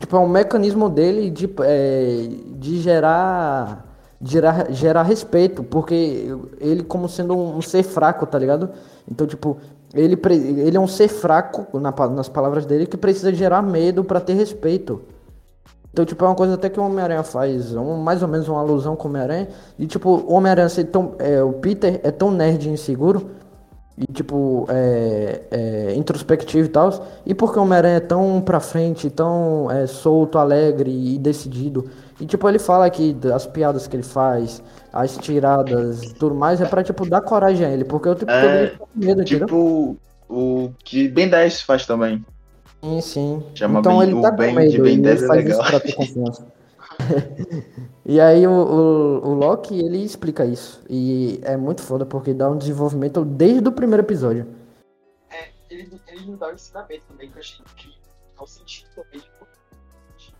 [0.00, 3.86] Tipo, é um mecanismo dele de, é, de gerar,
[4.20, 5.62] gerar, gerar respeito.
[5.62, 8.70] Porque ele, como sendo um ser fraco, tá ligado?
[9.08, 9.58] Então, tipo,
[9.92, 10.18] ele,
[10.58, 14.32] ele é um ser fraco, na, nas palavras dele, que precisa gerar medo para ter
[14.32, 15.02] respeito.
[15.92, 18.60] Então, tipo, é uma coisa até que o Homem-Aranha faz, um, mais ou menos uma
[18.60, 19.48] alusão com o Homem-Aranha.
[19.78, 20.68] E, tipo, o Homem-Aranha.
[21.18, 23.32] É, o Peter é tão nerd e inseguro.
[24.00, 27.06] E, tipo, é, é introspectivo e tal.
[27.26, 31.90] E porque o Homem-Aranha é tão pra frente, tão é, solto, alegre e decidido.
[32.18, 36.62] E, tipo, ele fala que as piadas que ele faz, as tiradas e tudo mais,
[36.62, 37.84] é pra, tipo, dar coragem a ele.
[37.84, 39.98] Porque o tipo é, ele medo, Tipo, entendeu?
[40.30, 42.24] o que Ben 10 faz também.
[42.82, 43.42] Sim, sim.
[43.54, 46.46] Chama então ben, ele tá com medo, ben ele faz é isso pra ter confiança.
[48.04, 50.82] e aí o, o, o, Loki, ele explica isso.
[50.88, 54.46] E é muito foda, porque dá um desenvolvimento desde o primeiro episódio.
[55.30, 57.98] É, ele, ele não dá um ensinamento também, que eu achei que
[58.36, 59.20] faz sentido também.
[59.20, 59.46] Tipo,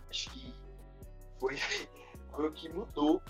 [0.09, 0.53] acho que
[1.39, 1.55] foi,
[2.35, 3.21] foi o que mudou,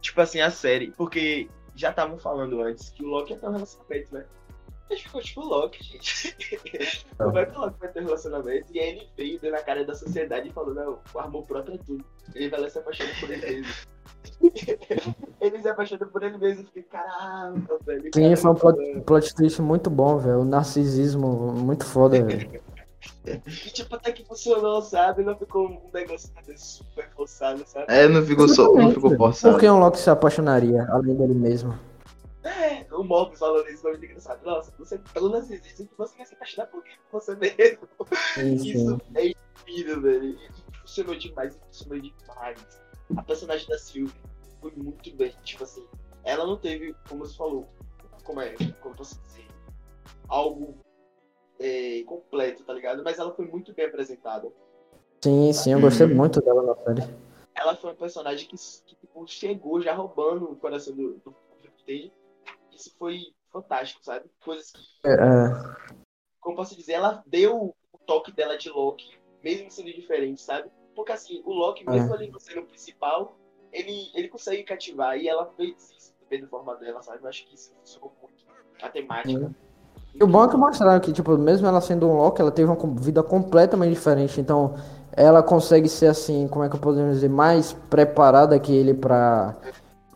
[0.00, 0.92] tipo assim, a série.
[0.92, 4.26] Porque já estavam falando antes que o Loki ter um relacionamento, né?
[4.94, 6.36] Gente ficou tipo Loki, gente.
[7.16, 8.66] Como é que o Loki vai ter um relacionamento?
[8.72, 11.74] E aí ele veio, deu na cara da sociedade e falou, não, o amor próprio
[11.74, 12.04] é tudo.
[12.34, 13.72] Ele vai lá se apaixonar por ele mesmo.
[15.40, 18.10] ele se apaixona por ele mesmo e fica, caramba, velho.
[18.14, 20.40] Sim, foi um plot, plot twist muito bom, velho.
[20.40, 22.60] O narcisismo muito foda, velho.
[23.26, 25.22] E tipo, até que funcionou, sabe?
[25.22, 27.86] Não ficou um negócio super forçado, sabe?
[27.88, 29.54] É, não ficou, só, não ficou forçado.
[29.54, 31.78] Por que um Loki se apaixonaria, além dele mesmo?
[32.42, 34.42] É, o Mob falando isso foi muito engraçado.
[34.44, 37.88] Nossa, você pelo menos existe que você quer se apaixonar por você mesmo.
[38.54, 40.38] Isso é incrível, velho.
[40.80, 42.82] Funcionou demais, funcionou demais.
[43.14, 44.14] A personagem da Sylvie
[44.60, 45.34] foi muito bem.
[45.42, 45.86] Tipo assim,
[46.24, 47.68] ela não teve, como você falou,
[48.24, 49.46] como é, como posso dizer,
[50.26, 50.78] algo
[51.58, 53.04] é, completo, tá ligado?
[53.04, 54.50] Mas ela foi muito bem apresentada.
[55.22, 57.14] Sim, sim, eu gostei muito dela na série.
[57.54, 61.34] Ela foi uma personagem que, que tipo, chegou já roubando o coração do, do
[61.80, 62.10] Stage
[62.88, 63.20] foi
[63.52, 64.26] fantástico, sabe?
[64.42, 65.08] Coisas que.
[65.08, 65.96] É, é.
[66.40, 70.70] Como posso dizer, ela deu o toque dela de Loki, mesmo sendo diferente, sabe?
[70.94, 71.90] Porque assim, o Loki, é.
[71.90, 72.16] mesmo é.
[72.16, 73.36] ali sendo o principal,
[73.72, 75.18] ele, ele consegue cativar.
[75.18, 77.22] E ela fez isso também da forma dela, sabe?
[77.22, 78.40] Eu acho que isso funcionou muito.
[78.82, 79.38] A temática.
[79.38, 79.54] Uhum.
[80.14, 82.70] E o bom é que mostraram que, tipo, mesmo ela sendo um Loki, ela teve
[82.70, 84.40] uma vida completamente diferente.
[84.40, 84.74] Então,
[85.12, 89.54] ela consegue ser assim, como é que eu poderia dizer, mais preparada que ele para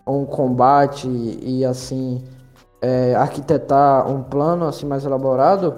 [0.06, 2.22] um combate e assim
[2.84, 5.74] é, arquitetar um plano assim mais elaborado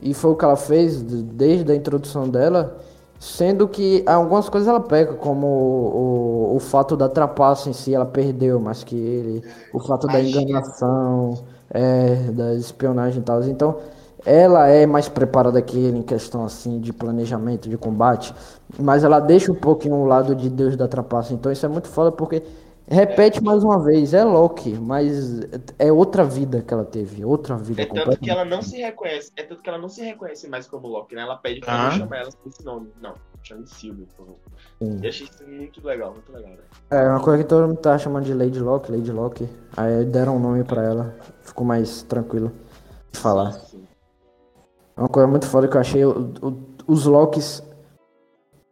[0.00, 2.76] e foi o que ela fez desde a introdução dela,
[3.20, 7.94] sendo que algumas coisas ela pega, como o, o, o fato da trapaça em si,
[7.94, 11.34] ela perdeu mais que ele, o fato da enganação,
[11.70, 13.42] é, da espionagem e tal.
[13.44, 13.76] Então,
[14.24, 18.34] ela é mais preparada que ele em questão assim de planejamento, de combate,
[18.78, 21.32] mas ela deixa um pouquinho o lado de Deus da trapaça.
[21.32, 22.42] Então isso é muito foda porque
[22.90, 25.40] repete mais uma vez, é Loki, mas
[25.78, 29.30] é outra vida que ela teve, outra vida É tanto que ela não se reconhece,
[29.36, 31.22] é tanto que ela não se reconhece mais como Loki, né?
[31.22, 31.84] Ela pede pra Ah.
[31.90, 32.88] não chamar ela por esse nome.
[33.00, 34.36] Não, chama de Sylvie, por favor.
[34.82, 34.98] Sim.
[35.02, 36.62] Eu achei isso muito legal, muito legal, velho.
[36.90, 39.48] É uma coisa que todo mundo tá chamando de Lady Locke, Lady Locke.
[39.76, 42.50] Aí deram um nome pra ela, ficou mais tranquilo
[43.12, 43.52] de falar.
[43.52, 43.84] Sim.
[44.96, 47.62] É uma coisa muito foda que eu achei o- o- os Locks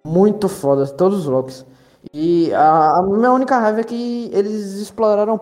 [0.05, 1.65] muito fodas, todos os Locks.
[2.13, 5.39] E a, a minha única raiva é que eles exploraram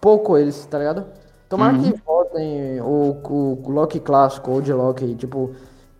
[0.00, 1.06] pouco eles, tá ligado?
[1.48, 1.78] Tomara Uhum.
[1.78, 5.54] que voltem o, o Loki clássico, Old Loki, tipo,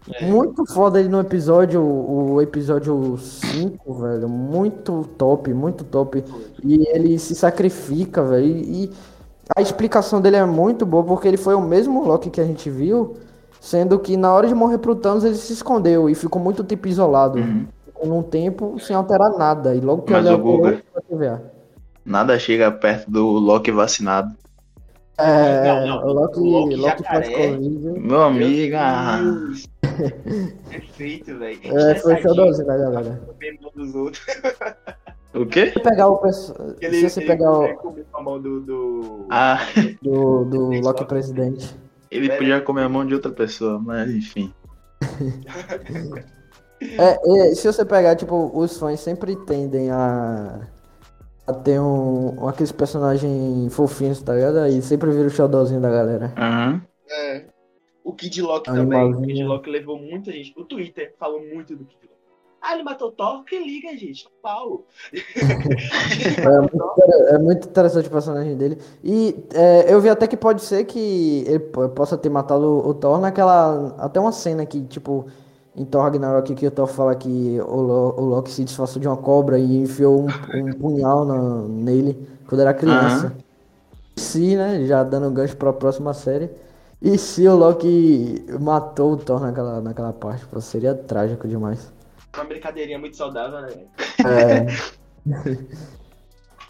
[0.09, 0.27] É.
[0.27, 6.25] muito foda ele no episódio, o episódio 5, velho, muito top, muito top.
[6.65, 8.93] E ele se sacrifica, velho, e, e
[9.57, 12.71] a explicação dele é muito boa, porque ele foi o mesmo Loki que a gente
[12.71, 13.17] viu,
[13.61, 16.89] sendo que na hora de morrer pro Thanos ele se escondeu e ficou muito tempo
[16.89, 17.39] isolado.
[17.39, 17.67] Uhum.
[18.05, 19.75] Num tempo sem alterar nada.
[19.75, 21.43] E logo que Mas ele o Guga- TVA.
[22.05, 24.35] Nada chega perto do Loki vacinado.
[25.19, 28.01] É, Não, não, o Loki, Loki Loki pós-Covid.
[28.01, 29.21] Meu amigo, ah.
[30.71, 31.61] Perfeito, velho.
[31.65, 33.21] É, foi showzinho da galera.
[33.75, 34.25] Dos outros.
[35.35, 35.73] o quê?
[35.73, 36.21] Se pegar o
[36.81, 37.65] Ele, se você pegar o
[38.15, 38.61] a mão do.
[38.63, 39.27] do...
[39.31, 39.59] Ah,
[40.01, 41.77] do, do Loki presidente.
[42.11, 44.51] ele podia comer a mão de outra pessoa, mas enfim.
[46.83, 50.61] É, é, se você pegar, tipo, os fãs sempre tendem a,
[51.47, 54.59] a ter um, aqueles personagens fofinhos, tá ligado?
[54.61, 56.33] Aí sempre vira o xodózinho da galera.
[56.37, 56.83] Aham.
[57.11, 57.45] É.
[58.03, 59.13] O Kid Lock também.
[59.15, 60.55] O Kid Lock levou muita gente.
[60.57, 62.11] O Twitter falou muito do Kid Lock.
[62.63, 63.45] Ah, ele matou Thor?
[63.45, 64.27] Que liga, gente.
[64.43, 64.85] Pau.
[65.15, 68.79] É é muito interessante o personagem dele.
[69.03, 72.89] E é, eu vi até que pode ser que ele po- possa ter matado o,
[72.89, 73.95] o Thor naquela.
[73.99, 75.27] Até uma cena que, tipo,
[75.81, 79.09] em Thor Ragnarok, que o Thor fala que o, Lo- o Loki se disfarçou de
[79.09, 83.33] uma cobra e enfiou um, um punhal na- nele quando era criança.
[84.17, 86.51] Se, né, já dando gancho pra próxima série.
[87.01, 91.91] E se o Loki matou o Thor naquela, naquela parte, pô, seria trágico demais.
[92.37, 93.71] Uma brincadeirinha muito saudável, né?
[94.27, 94.67] É.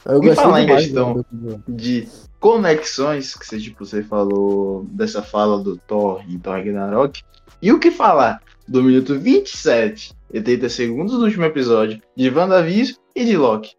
[0.07, 5.21] Eu E gostei falar em questão- do- De conexões, que você, tipo, você falou dessa
[5.23, 7.23] fala do Thor em Thor Ragnarok.
[7.61, 8.41] E o que falar
[8.71, 13.75] do minuto 27 e 30 segundos do último episódio de WandaVision e de Loki?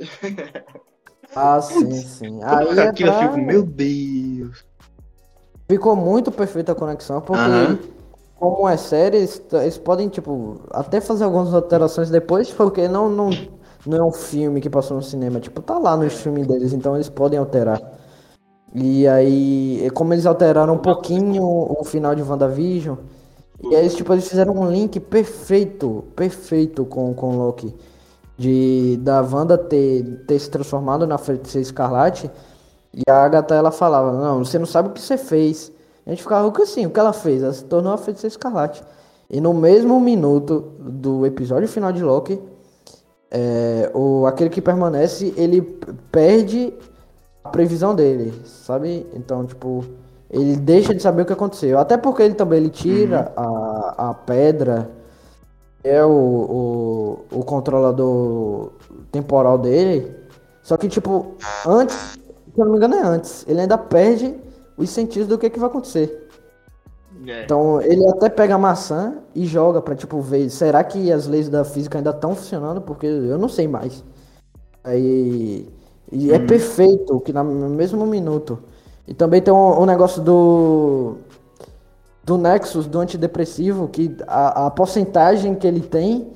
[1.34, 2.40] Ah, sim, sim.
[2.42, 4.66] Aí é aquilo eu pra- fico, meu Deus.
[5.66, 7.40] ficou muito perfeita a conexão, porque
[8.38, 13.30] como é série, eles, podem, tipo, até fazer algumas alterações depois, porque não, não,
[13.86, 16.96] não é um filme que passou no cinema, tipo, tá lá no streaming deles, então
[16.96, 17.80] eles podem alterar.
[18.74, 22.96] E aí, como eles alteraram um pouquinho o final de WandaVision,
[23.62, 27.74] e aí, tipo, eles fizeram um link perfeito, perfeito com, com o Loki.
[28.36, 32.30] De, da Wanda ter, ter se transformado na Feiticeira Escarlate.
[32.92, 35.70] E a Agatha, ela falava, não, você não sabe o que você fez.
[36.04, 37.42] A gente ficava, o que assim, o que ela fez?
[37.42, 38.82] Ela se tornou a Feiticeira Escarlate.
[39.30, 42.40] E no mesmo minuto do episódio final de Loki,
[43.30, 45.62] é, o, aquele que permanece, ele
[46.10, 46.74] perde
[47.42, 49.06] a previsão dele, sabe?
[49.14, 49.84] Então, tipo,
[50.32, 51.78] ele deixa de saber o que aconteceu.
[51.78, 54.90] Até porque ele também ele tira a, a pedra,
[55.84, 56.08] é o,
[57.30, 58.72] o, o controlador
[59.10, 60.16] temporal dele.
[60.62, 61.34] Só que, tipo,
[61.66, 62.20] antes, se
[62.56, 63.44] eu não me engano, é antes.
[63.46, 64.34] Ele ainda perde
[64.76, 66.28] os sentidos do que, que vai acontecer.
[67.26, 67.44] É.
[67.44, 71.48] Então, ele até pega a maçã e joga pra, tipo, ver, será que as leis
[71.48, 72.80] da física ainda estão funcionando?
[72.80, 74.02] Porque eu não sei mais.
[74.82, 75.68] Aí.
[76.10, 78.58] E é perfeito, que no mesmo minuto.
[79.06, 81.16] E também tem um, um negócio do.
[82.24, 86.32] Do Nexus, do antidepressivo, que a, a porcentagem que ele tem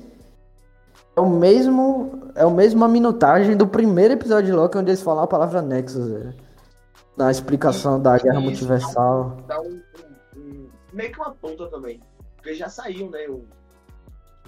[1.15, 2.31] é o mesmo.
[2.35, 6.09] É a mesma minutagem do primeiro episódio de Loki, onde eles falam a palavra Nexus,
[6.11, 6.33] velho.
[7.15, 9.37] Na explicação da guerra multiversal.
[9.47, 11.99] Dá um, um- um- meio que uma ponta também.
[12.35, 13.25] Porque já saiu, né?
[13.29, 13.43] Um,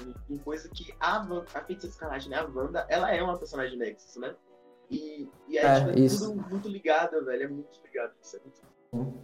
[0.01, 2.37] um- uma coisa que a, Van- a Feiticeira Escarlate, né?
[2.37, 4.33] A Wanda, ela é uma personagem Nexus, né?
[4.89, 6.31] E, e aí, É, tipo, é isso.
[6.31, 7.43] tudo muito ligado, velho.
[7.43, 8.11] É muito ligado.
[8.21, 8.39] Isso é
[8.93, 9.19] muito...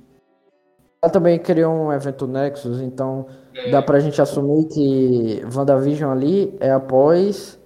[1.02, 6.56] Ela também criou um evento Nexus, então É, dá pra gente assumir que WandaVision ali
[6.60, 7.60] é após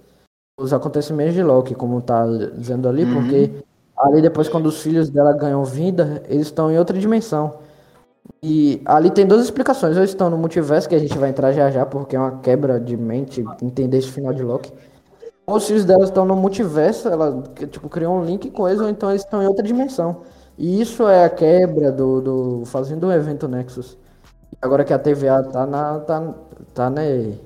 [0.58, 3.14] os acontecimentos de Loki, como tá dizendo ali, Uhum.
[3.14, 3.50] porque
[3.96, 7.58] ali depois quando os filhos dela ganham vida, eles estão em outra dimensão.
[8.42, 11.70] E ali tem duas explicações, ou estão no multiverso, que a gente vai entrar já
[11.70, 14.70] já, porque é uma quebra de mente entender esse final de Loki.
[15.50, 18.88] Ou os filhos delas estão no multiverso, ela tipo, criou um link com eles, ou
[18.88, 20.22] então eles estão em outra dimensão.
[20.56, 23.98] E isso é a quebra do, do fazendo o evento Nexus.
[24.62, 25.98] Agora que a TVA tá na.
[26.00, 26.34] tá,
[26.72, 27.36] tá né?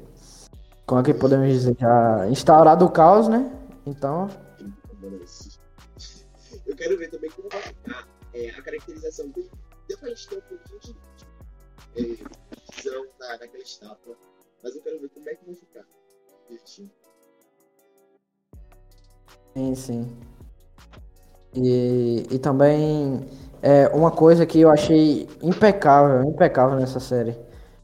[0.85, 1.75] Como é que podemos dizer?
[1.81, 3.51] Já instaurado o caos, né?
[3.87, 4.29] Então.
[6.67, 9.51] Eu quero ver também como vai ficar é, a caracterização dele.
[9.89, 14.15] Deu pra gente ter um pouquinho de, de é, visão na, naquela estátua.
[14.63, 15.87] Mas eu quero ver como é que vai ficar.
[16.51, 17.04] Divertido.
[19.55, 20.09] Sim, sim.
[21.55, 23.25] E, e também
[23.63, 27.37] é, uma coisa que eu achei impecável, impecável nessa série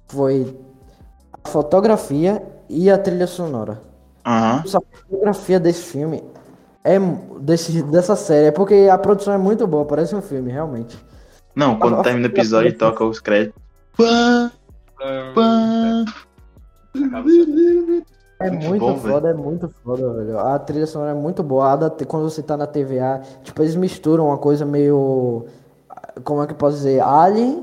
[0.08, 0.58] foi
[1.44, 3.80] a fotografia e a trilha sonora.
[4.26, 4.62] Aham.
[4.64, 6.22] Essa fotografia desse filme
[6.82, 6.98] é
[7.40, 10.98] desse, dessa série, é porque a produção é muito boa, parece um filme, realmente.
[11.54, 13.60] Não, quando Nossa, termina o episódio e toca os créditos.
[13.96, 14.50] Pã,
[15.34, 16.04] pã.
[18.40, 20.38] É Muito muito bom, foda, é muito foda, velho.
[20.38, 21.78] A trilha sonora é muito boa.
[22.08, 25.44] Quando você tá na TVA, tipo, eles misturam uma coisa meio.
[26.24, 27.00] Como é que eu posso dizer?
[27.00, 27.62] Alien,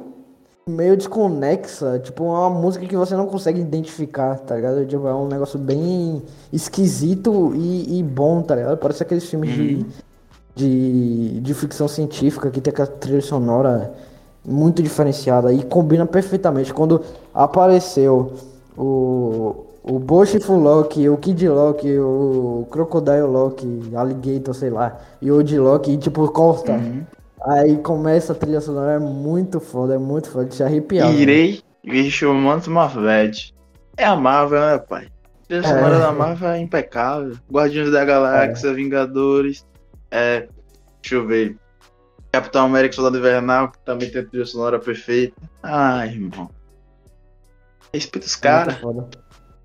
[0.68, 1.98] meio desconexa.
[1.98, 4.86] Tipo, é uma música que você não consegue identificar, tá ligado?
[4.86, 6.22] Tipo, é um negócio bem
[6.54, 8.78] esquisito e, e bom, tá ligado?
[8.78, 9.86] Parece aqueles filmes de,
[10.56, 13.94] de, de ficção científica que tem aquela trilha sonora
[14.46, 16.74] muito diferenciada e combina perfeitamente.
[16.74, 17.02] Quando
[17.34, 18.34] apareceu
[18.78, 25.36] o, o Boschiful Loki, o Kid Loki, o Crocodile Loki, Alligator, sei lá, e o
[25.36, 26.74] Old Loki, e tipo, corta.
[26.74, 27.06] Uhum.
[27.44, 31.14] Aí começa a trilha sonora, é muito foda, é muito foda, de se arrepiar.
[31.14, 33.56] Irei e chamando Marvete.
[33.96, 35.06] É a Marvel, né, pai?
[35.06, 35.64] A trilha É.
[35.64, 37.38] sonora da Marvel é impecável.
[37.50, 39.66] Guardiões da Galáxia, Vingadores.
[40.12, 40.48] É.
[41.02, 41.56] Deixa eu ver.
[42.32, 45.36] Capitão América Soldado Invernal, que também tem a trilha sonora perfeita.
[45.64, 46.50] Ai, irmão.
[47.94, 48.76] Respeita os caras.
[48.76, 49.08] Foda.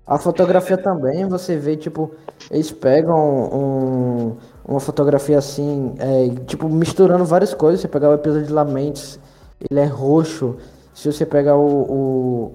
[0.05, 2.11] A fotografia também, você vê, tipo,
[2.51, 4.35] eles pegam um-
[4.67, 7.79] uma fotografia assim, é, tipo, misturando várias coisas.
[7.81, 9.17] Você pegar o episódio de Lamentes,
[9.69, 10.57] ele é roxo.
[10.93, 12.51] Se você pegar o,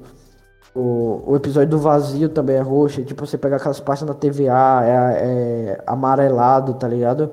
[0.75, 3.03] o, o, o episódio do Vazio também é roxo.
[3.05, 7.31] Tipo, você pegar aquelas partes na TVA, é, é amarelado, tá ligado?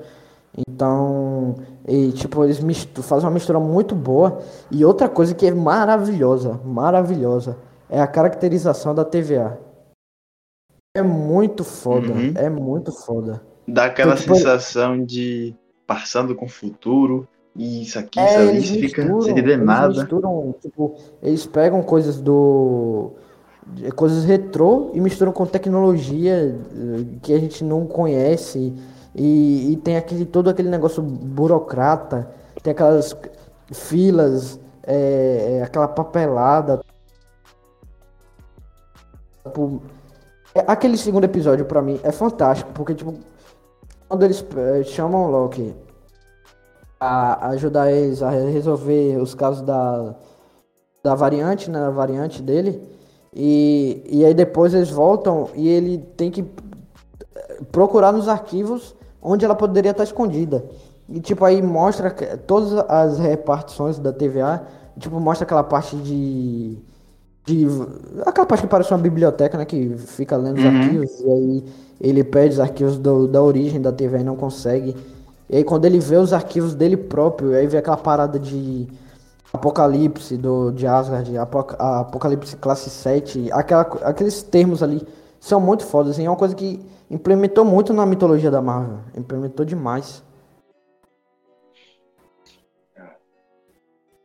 [0.67, 1.55] Então,
[1.87, 4.39] e, tipo, eles mistu- fazem uma mistura muito boa.
[4.71, 7.57] E outra coisa que é maravilhosa, maravilhosa,
[7.89, 9.57] é a caracterização da TVA.
[10.95, 12.33] É muito foda, Uhum.
[12.35, 13.41] é muito foda.
[13.67, 15.53] Dá aquela Tipo, sensação de
[15.85, 17.27] passando com o futuro.
[17.55, 19.87] E isso aqui, isso É, eles isso fica misturam, sem entender eles nada.
[19.89, 23.11] misturam, tipo, eles pegam coisas do
[23.95, 26.33] coisas retrô e misturam com tecnologia
[26.71, 28.73] eh, que a gente não conhece
[29.15, 32.29] e, e tem aquele todo aquele negócio burocrata,
[32.61, 33.15] tem aquelas
[33.73, 36.81] filas, é, aquela papelada.
[39.43, 39.81] Tipo,
[40.67, 43.13] aquele segundo episódio pra mim é fantástico porque tipo
[44.07, 45.75] quando eles eh, chamam o Loki
[46.99, 50.15] a ajudar eles a resolver os casos da,
[51.03, 51.79] da variante, né?
[51.79, 52.81] A variante dele.
[53.33, 56.45] E, e aí depois eles voltam e ele tem que
[57.71, 60.65] procurar nos arquivos onde ela poderia estar escondida.
[61.07, 64.65] E tipo, aí mostra todas as repartições da TVA,
[64.97, 66.77] tipo, mostra aquela parte de.
[67.45, 67.67] De
[68.25, 69.65] aquela parte que parece uma biblioteca, né?
[69.65, 70.77] Que fica lendo os Uhum.
[70.81, 71.19] arquivos.
[71.19, 71.63] E aí
[72.01, 74.95] ele pede os arquivos do- da origem da TVA e não consegue.
[75.49, 78.87] E aí quando ele vê os arquivos dele próprio, aí vê aquela parada de
[79.53, 85.07] Apocalipse do, de Asgard, Apoc- Apocalipse classe 7, aquela, aqueles termos ali
[85.39, 89.63] são muito fodas, assim, é uma coisa que implementou muito na mitologia da Marvel, implementou
[89.65, 90.21] demais.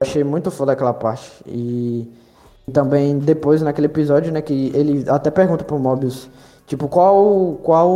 [0.00, 1.30] Achei muito foda aquela parte.
[1.46, 2.10] E
[2.70, 6.28] também depois naquele episódio, né, que ele até pergunta pro Mobius,
[6.66, 7.90] tipo, qual qual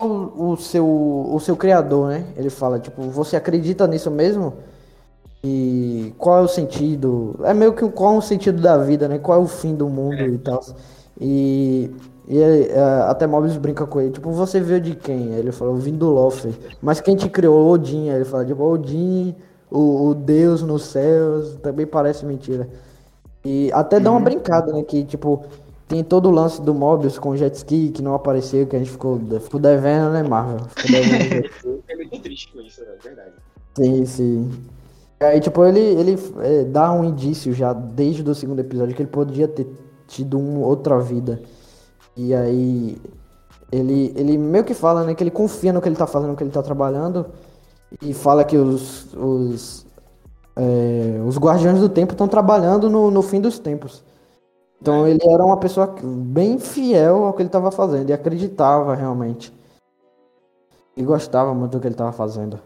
[0.00, 2.24] o, o seu o seu criador, né?
[2.36, 4.54] Ele fala, tipo, você acredita nisso mesmo?
[5.42, 7.34] E qual é o sentido?
[7.44, 9.18] É meio que qual é o sentido da vida, né?
[9.18, 10.60] Qual é o fim do mundo e tal.
[11.18, 11.90] E,
[12.28, 15.34] e ele, é, até Mobius brinca com ele, tipo, você veio de quem?
[15.34, 16.52] Ele falou, vim do Lofer.
[16.82, 17.70] Mas quem te criou?
[17.70, 18.08] Odin.
[18.08, 19.34] Ele fala, tipo, Odin,
[19.70, 22.68] o, o Deus nos céus, também parece mentira.
[23.44, 24.82] E até dá uma brincada, né?
[24.82, 25.44] Que, tipo,
[25.88, 28.78] tem todo o lance do Mobius com o jet ski que não apareceu, que a
[28.78, 30.60] gente ficou, ficou devendo, né, Marvel?
[30.76, 31.50] Ficou devendo.
[31.88, 33.32] É muito triste com isso, é verdade.
[33.74, 34.50] Sim, sim.
[35.18, 39.10] Aí, tipo, ele, ele é, dá um indício já desde o segundo episódio que ele
[39.10, 39.66] podia ter
[40.06, 41.42] tido uma outra vida.
[42.16, 42.96] E aí,
[43.72, 46.36] ele, ele meio que fala, né, que ele confia no que ele tá fazendo, no
[46.36, 47.26] que ele tá trabalhando.
[48.00, 49.86] E fala que os, os,
[50.60, 54.04] é, os Guardiões do Tempo estão trabalhando no, no fim dos tempos.
[54.80, 59.52] Então ele era uma pessoa bem fiel ao que ele estava fazendo e acreditava realmente.
[60.96, 62.60] E gostava muito do que ele estava fazendo.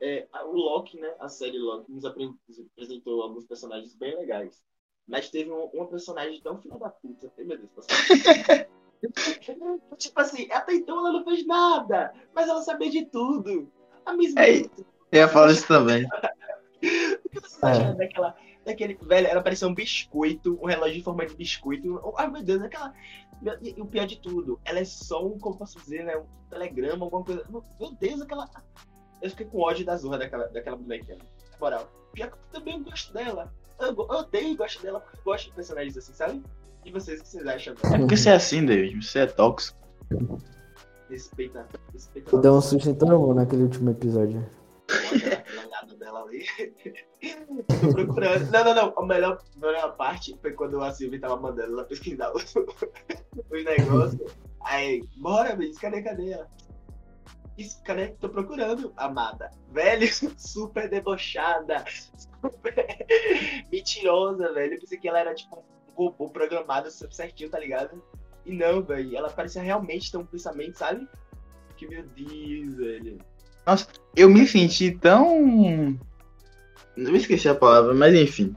[0.00, 1.10] É, o Loki, né?
[1.18, 4.62] A série Loki nos apre- nos apresentou alguns personagens bem legais.
[5.06, 7.30] Mas teve um- uma personagem tão filha da puta.
[7.36, 7.86] Ai, meu Deus,
[9.98, 13.68] tipo assim, até então ela não fez nada, mas ela sabia de tudo.
[14.04, 14.60] A Miss Ei.
[14.62, 14.84] Minutes.
[15.12, 16.06] Eu ia falar isso também.
[16.82, 17.66] O que vocês É.
[17.66, 18.34] acharam daquela.
[18.64, 22.00] Daquele, velho, ela parecia um biscoito, um relógio em forma de biscoito.
[22.16, 22.92] Ai meu Deus, aquela.
[23.62, 26.16] E e o pior de tudo, ela é só um, como posso dizer, né?
[26.16, 27.44] Um telegrama, alguma coisa.
[27.50, 28.48] Meu Deus, aquela.
[29.22, 31.16] Eu fiquei com ódio da zorra daquela, daquela bonequinha.
[31.16, 31.90] Na moral.
[32.12, 33.52] Pior que eu também gosto dela.
[33.78, 36.42] Eu, eu odeio e gosto dela porque eu gosto de personagens assim, sabe?
[36.84, 37.74] E vocês, o que vocês acham?
[37.92, 39.02] É porque você é assim, David.
[39.06, 39.78] Você é tóxico.
[41.08, 41.66] Respeita.
[41.92, 44.46] Respeita Deu um susto em todo mundo naquele último episódio.
[46.00, 46.44] dela ali.
[47.92, 48.50] Procurando.
[48.50, 48.94] Não, não, não.
[48.96, 54.34] A melhor, melhor parte foi quando a Silvia tava mandando ela pesquisar os, os negócios.
[54.62, 56.50] Aí, bora, Bis, cadê, cadê ela?
[57.56, 58.08] Isso, cadê?
[58.08, 59.50] Tô procurando, amada.
[59.68, 61.84] Velho, super debochada.
[62.16, 63.06] Super
[63.70, 64.74] mentirosa, velho.
[64.74, 68.02] Eu pensei que ela era tipo um robô programado certinho, tá ligado?
[68.46, 69.16] E não, velho.
[69.16, 71.06] Ela parecia realmente ter um pensamento, sabe?
[71.76, 73.18] Que meu Deus, velho.
[74.16, 75.96] Eu me senti tão.
[76.96, 78.54] Não me esqueci a palavra, mas enfim.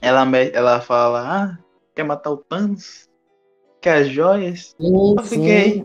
[0.00, 1.58] Ela, ela fala, ah,
[1.94, 3.08] quer matar o Thanos?
[3.80, 4.74] Quer as joias?
[4.80, 5.84] Sim, Eu fiquei.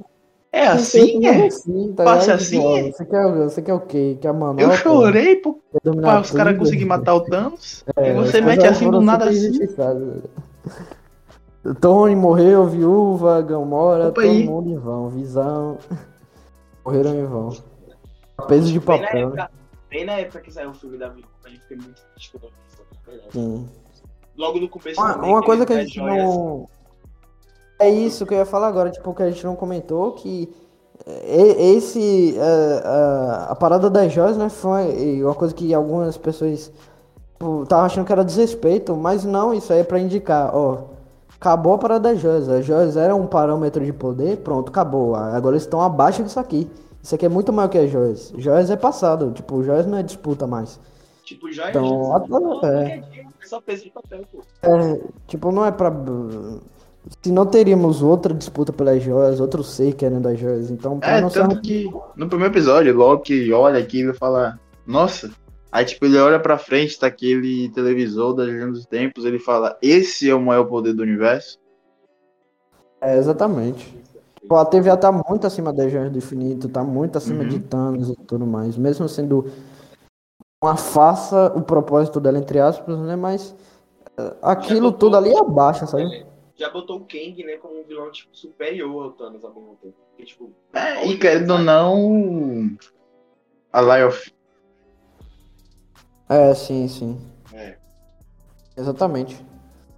[0.52, 1.48] É assim, é?
[1.48, 2.40] Assim, tá Passa ligado?
[2.40, 2.92] assim, Tipo, é?
[2.92, 4.18] Você quer, você quer o quê?
[4.22, 4.62] Quer a manopla?
[4.62, 5.42] Eu chorei
[5.84, 7.84] dominar pra os caras conseguirem matar o Thanos.
[7.98, 9.52] É, e você mete assim do nada assim.
[11.82, 14.46] Tony morreu, viúva, Gamora, Opa todo aí.
[14.46, 15.10] mundo em vão.
[15.10, 15.78] Visão.
[16.86, 17.50] Morreram em vão.
[18.48, 19.52] Peso de Bem na, papel, época,
[19.90, 22.02] bem na época que saiu o filme da Viúva, a gente fiquei muito
[22.34, 23.32] na verdade.
[23.32, 23.70] Sim.
[24.38, 26.68] Logo no começo Uma, também, uma coisa que a gente não.
[27.80, 30.54] É isso que eu ia falar agora, tipo, que a gente não comentou, que
[31.06, 32.38] esse.
[32.38, 36.72] é, a, a parada das joias, né, foi uma coisa que algumas pessoas
[37.64, 40.94] estavam achando que era desrespeito, mas não, isso aí é pra indicar, ó.
[41.36, 42.48] Acabou a parada das joias.
[42.48, 45.14] As joias eram um parâmetro de poder, pronto, acabou.
[45.14, 46.72] Agora eles estão abaixo disso aqui.
[47.04, 48.34] Isso aqui é muito maior que as joias.
[48.38, 50.80] Joias é passado, tipo, joias não é disputa mais.
[51.26, 51.72] Tipo, joias.
[51.72, 53.04] Então, Não, é.
[53.42, 54.42] é só peso de papel, pô.
[54.62, 55.92] É, tipo, não é pra.
[57.22, 60.72] Se não teríamos outra disputa pelas joias, outro ser querendo as joias.
[60.72, 65.30] Então, É, não tanto que no primeiro episódio, Loki olha aquilo e fala, nossa.
[65.70, 69.78] Aí, tipo, ele olha pra frente, tá aquele televisor da Legenda dos Tempos, ele fala,
[69.82, 71.60] esse é o maior poder do universo.
[73.02, 73.94] É, exatamente.
[74.54, 77.50] Pô, a TVA tá muito acima das joias do infinito, tá muito acima Uhum.
[77.50, 78.78] de Thanos e tudo mais.
[78.78, 79.52] Mesmo sendo
[80.64, 83.16] uma farsa o propósito dela, entre aspas, né?
[83.16, 83.56] Mas
[84.16, 86.24] é, aquilo botou- tudo ali é abaixo, sabe?
[86.56, 89.96] Já botou o Kang, né, como um vilão, tipo, superior ao Thanos ao mesmo tempo.
[90.12, 92.78] Porque, tipo, É, e querendo ou não,
[93.74, 94.32] a of...
[96.30, 97.20] É, sim, sim.
[97.52, 97.76] É.
[98.78, 99.44] Exatamente.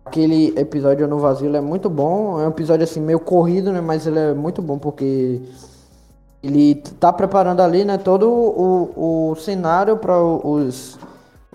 [0.05, 2.39] Aquele episódio no vazio é muito bom.
[2.39, 3.81] É um episódio assim meio corrido, né?
[3.81, 5.41] Mas ele é muito bom porque
[6.43, 7.97] ele tá preparando ali, né?
[7.97, 10.97] Todo o, o cenário para os,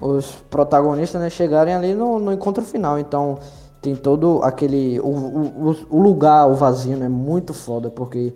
[0.01, 2.99] os protagonistas né, chegarem ali no, no encontro final.
[2.99, 3.39] Então
[3.81, 7.09] tem todo aquele o, o, o- lugar, o vazio, né?
[7.09, 8.35] Muito foda porque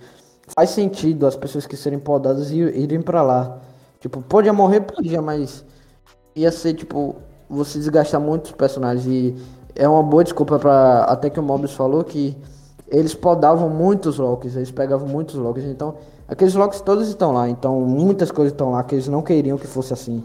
[0.57, 3.59] faz sentido as pessoas que serem podadas ir, irem pra lá.
[4.01, 5.65] Tipo, podia morrer, podia, mas
[6.35, 7.17] ia ser tipo
[7.49, 9.35] você desgastar muitos personagens e
[9.77, 12.37] é uma boa desculpa para até que o Mobius falou que
[12.89, 15.95] eles podavam muitos Locks, eles pegavam muitos Locks, então
[16.29, 19.67] aqueles Locks todos estão lá, então muitas coisas estão lá que eles não queriam que
[19.67, 20.23] fosse assim.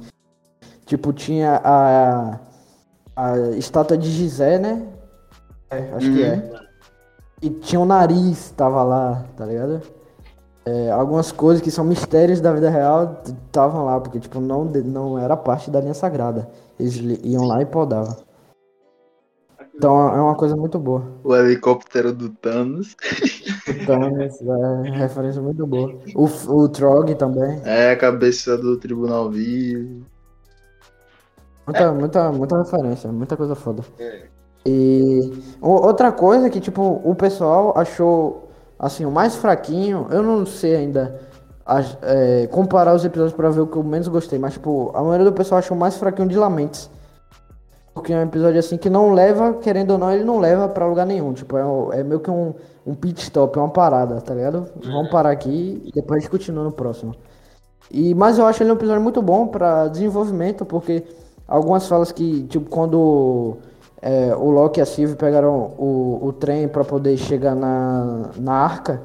[0.86, 2.40] Tipo, tinha a
[3.16, 4.82] a estátua de Gizé, né?
[5.70, 6.26] É, acho que Uhum.
[6.26, 6.52] é.
[7.42, 9.82] E tinha o nariz, tava lá, tá ligado?
[10.66, 15.18] É, algumas coisas que são mistérios da vida real estavam lá, porque tipo, não, não
[15.18, 16.50] era parte da linha sagrada.
[16.80, 18.16] Eles iam lá e podavam.
[19.80, 21.02] Então é uma coisa muito boa.
[21.24, 22.96] o helicóptero do Thanos.
[23.70, 25.94] Então, essa é referência muito boa.
[26.16, 27.62] O, o Trog também.
[27.64, 30.02] É a cabeça do Tribunal Vivo.
[31.68, 33.84] Muita, muita, muita referência, muita coisa foda.
[34.00, 34.24] É.
[34.66, 38.50] E o- outra coisa que, tipo, o pessoal achou,
[38.80, 41.20] assim, o mais fraquinho, eu não sei ainda
[42.02, 45.26] é, comparar os episódios pra ver o que eu menos gostei, mas, tipo, a maioria
[45.26, 46.90] do pessoal achou o mais fraquinho de Lamentes.
[47.94, 50.86] Porque é um episódio, assim, que não leva, querendo ou não, ele não leva pra
[50.86, 51.34] lugar nenhum.
[51.34, 52.54] Tipo, é, é meio que um,
[52.86, 54.68] um pit stop, é uma parada, tá ligado?
[54.84, 57.16] Vamos parar aqui e depois a gente continua no próximo.
[57.92, 61.04] E, mas eu acho ele um episódio muito bom pra desenvolvimento, porque
[61.48, 63.58] algumas falas que, tipo, quando
[64.02, 68.54] é, o Loki e a Sylvie pegaram o, o trem pra poder chegar na, na
[68.54, 69.02] arca,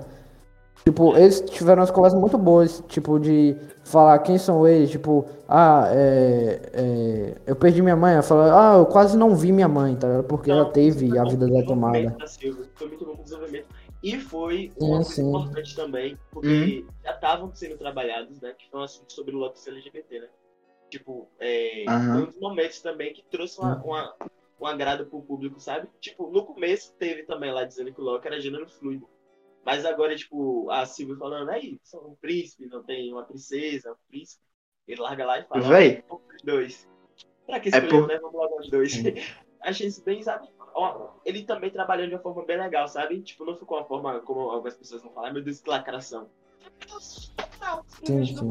[0.85, 5.89] Tipo, eles tiveram umas conversas muito boas, tipo, de falar quem são eles, tipo, ah,
[5.89, 9.97] é, é, eu perdi minha mãe, eu falo, ah, eu quase não vi minha mãe,
[9.97, 10.23] tá?
[10.29, 12.15] Porque ela teve a vida dela tomada.
[12.75, 13.67] Foi muito bom o desenvolvimento.
[14.03, 18.53] E foi um assunto importante também, porque já estavam sendo trabalhados, né?
[18.53, 20.29] Que foi um assunto sobre o Loki LGBT, né?
[20.91, 22.13] Tipo, é, uhum.
[22.13, 24.15] foi um dos momentos também que trouxe uma, uma,
[24.61, 25.89] um agrado pro público, sabe?
[25.99, 29.09] Tipo, no começo teve também lá dizendo que o Loki era gênero fluido.
[29.65, 34.09] Mas agora, tipo, a Silvia falando, aí, são um príncipe, não tem uma princesa, um
[34.09, 34.43] príncipe.
[34.87, 36.05] Ele larga lá e fala, Véi.
[36.45, 36.89] dois.
[37.47, 38.09] Pra que escolher, é por...
[38.09, 38.19] né?
[38.19, 38.93] Vamos logo os dois.
[39.63, 40.47] Achei isso bem, sabe?
[41.25, 43.23] Ele também trabalhou de uma forma bem legal, sabe?
[43.23, 46.29] Tipo, não ficou uma forma como algumas pessoas vão falar, meu Deus, que lacração.
[48.05, 48.49] Sim, sim.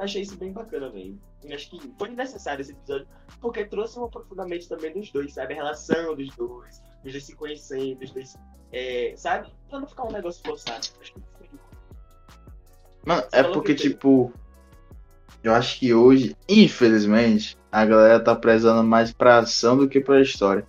[0.00, 1.20] Achei isso bem bacana, velho.
[1.52, 3.06] Acho que foi necessário esse episódio,
[3.38, 5.52] porque trouxe um aprofundamento também dos dois, sabe?
[5.52, 8.36] A relação dos dois, os dois se conhecendo, os dois.
[8.72, 9.52] É, sabe?
[9.68, 10.88] Pra não ficar um negócio forçado.
[11.00, 11.50] Acho que foi.
[13.04, 14.32] Mano, é porque, tipo.
[15.42, 20.20] Eu acho que hoje, infelizmente, a galera tá prezando mais pra ação do que pra
[20.20, 20.66] história.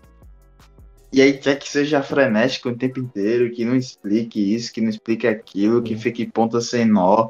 [1.11, 4.89] E aí quer que seja frenético o tempo inteiro, que não explique isso, que não
[4.89, 7.29] explique aquilo, que fique ponta sem nó.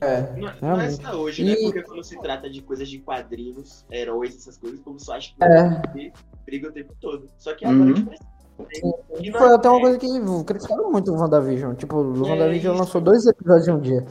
[0.00, 1.52] É, não, não é só hoje, né?
[1.52, 1.54] e...
[1.54, 1.62] né?
[1.64, 5.44] Porque quando se trata de coisas de quadrinhos, heróis, essas coisas, como só acha que
[5.44, 6.12] é.
[6.44, 7.28] briga o tempo todo.
[7.38, 7.92] Só que agora uhum.
[7.92, 8.36] a gente precisa.
[9.38, 11.74] Foi até uma coisa que criticaram muito o WandaVision.
[11.74, 12.82] Tipo, o é WandaVision isso.
[12.82, 14.06] lançou dois episódios em um dia.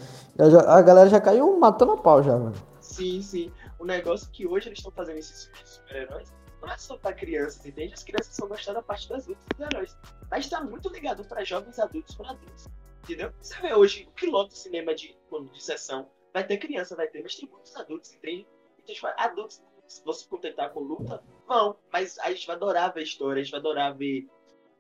[0.67, 2.53] A galera já caiu matando a pau já, mano.
[2.80, 3.51] Sim, sim.
[3.80, 6.32] O negócio é que hoje eles estão fazendo esses filmes de super-heróis
[6.65, 7.93] não é só pra crianças, entende?
[7.93, 9.97] As crianças são gostar da parte das lutas dos heróis.
[10.30, 12.67] Mas tá muito ligado para jovens adultos para adultos.
[13.06, 13.32] Entendeu?
[13.39, 15.16] Você vê hoje o piloto de cinema de,
[15.53, 16.10] de sessão.
[16.34, 18.47] Vai ter criança, vai ter, mas tem muitos adultos, entende?
[18.84, 21.78] Então, tipo, adultos, se você contentar com luta, vão.
[21.93, 24.28] Mas a gente vai adorar ver a história, a gente vai adorar ver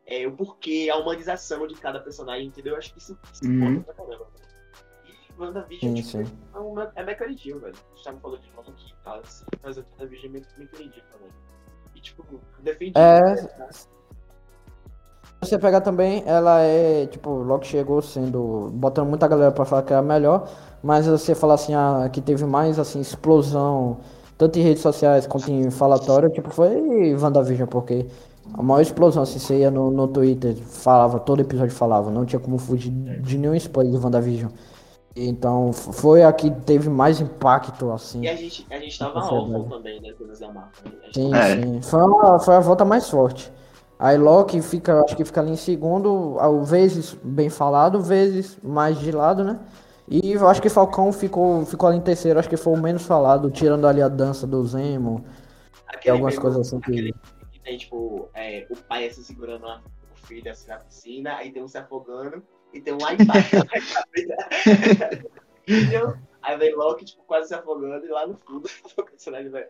[0.07, 2.73] é, o porquê, a humanização de cada personagem, entendeu?
[2.73, 3.73] Eu acho que isso, isso uhum.
[3.73, 4.31] importa pra caramba.
[5.05, 6.17] E WandaVision, tipo.
[6.55, 7.75] É, um, é queridinho, velho.
[7.75, 11.31] A gente tava falando de Loki e tal, assim, mas o WandaVision é queridinho também.
[11.93, 12.97] E, tipo, defendi.
[12.97, 13.21] É...
[13.21, 13.69] Né?
[15.45, 19.93] Você pegar também, ela é, tipo, logo chegou sendo, botando muita galera para falar que
[19.93, 20.47] era melhor,
[20.83, 23.97] mas você falar assim, ah, que teve mais, assim, explosão,
[24.37, 28.05] tanto em redes sociais quanto em falatório, tipo, foi WandaVision, porque
[28.53, 32.39] a maior explosão, assim, você ia no, no Twitter, falava, todo episódio falava, não tinha
[32.39, 34.51] como fugir de nenhum spoiler de WandaVision.
[35.15, 38.21] Então, foi a que teve mais impacto, assim.
[38.23, 40.71] E a gente, a gente tava órfão também, né, coisas da marca.
[41.13, 41.55] Sim, é.
[41.55, 41.81] sim.
[41.81, 43.49] Foi, uma, foi a volta mais forte.
[43.97, 48.99] Aí Loki fica, acho que fica ali em segundo, ao vezes bem falado, vezes mais
[48.99, 49.59] de lado, né?
[50.07, 53.05] E eu acho que Falcão ficou, ficou ali em terceiro, acho que foi o menos
[53.05, 55.25] falado, tirando ali a dança do Zemo.
[56.03, 57.13] e algumas coisas assim que.
[57.51, 59.81] que tem, tipo, é, o pai se segurando a,
[60.13, 62.43] o filho assim na piscina, aí tem um se afogando,
[62.73, 63.55] e tem um lá embaixo.
[66.45, 69.67] Aí vem Loki, tipo, quase se afogando, e lá no fundo, o vai.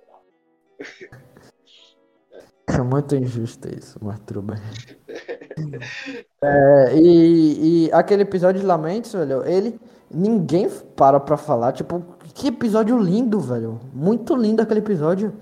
[2.75, 4.57] É muito injusto isso, mas tudo bem.
[6.43, 9.79] É, e, e aquele episódio de Lamentos, velho, ele.
[10.11, 11.71] Ninguém para pra falar.
[11.71, 12.03] Tipo,
[12.33, 13.79] que episódio lindo, velho.
[13.93, 15.33] Muito lindo aquele episódio.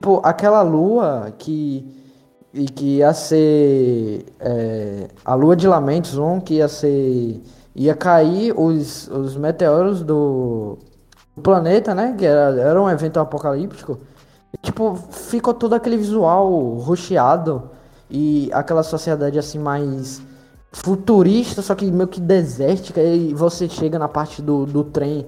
[0.00, 1.86] Pô, aquela lua que.
[2.52, 4.24] E que ia ser.
[4.40, 7.40] É, a lua de Lamentos 1, que ia ser.
[7.74, 10.78] Ia cair os, os meteoros do,
[11.36, 12.14] do planeta, né?
[12.18, 13.98] Que era, era um evento apocalíptico.
[14.60, 17.70] Tipo, ficou todo aquele visual rocheado
[18.10, 20.20] e aquela sociedade assim mais
[20.70, 23.00] futurista, só que meio que desértica.
[23.00, 25.26] E você chega na parte do, do trem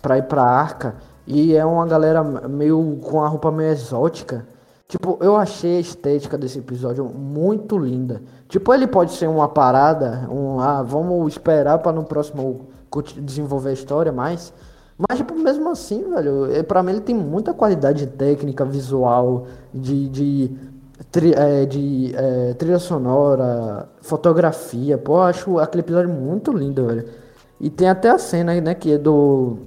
[0.00, 0.96] pra ir pra arca
[1.26, 4.46] e é uma galera meio com a roupa meio exótica.
[4.88, 8.22] Tipo, eu achei a estética desse episódio muito linda.
[8.48, 12.68] Tipo, ele pode ser uma parada, um ah, vamos esperar para no próximo
[13.22, 14.52] desenvolver a história, mas
[14.98, 20.08] mas, tipo, mesmo assim, velho, é, pra mim ele tem muita qualidade técnica, visual, de,
[20.08, 20.50] de,
[21.10, 24.98] tri, é, de é, trilha sonora, fotografia.
[24.98, 27.08] Pô, eu acho aquele episódio muito lindo, velho.
[27.60, 29.58] E tem até a cena, né, que é do.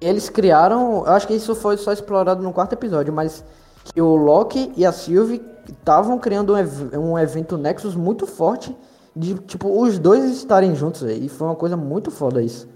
[0.00, 1.04] Eles criaram.
[1.06, 3.44] Eu acho que isso foi só explorado no quarto episódio, mas
[3.84, 8.76] que o Loki e a Sylvie estavam criando um, um evento Nexus muito forte
[9.14, 12.68] de, tipo, os dois estarem juntos, véio, e foi uma coisa muito foda isso.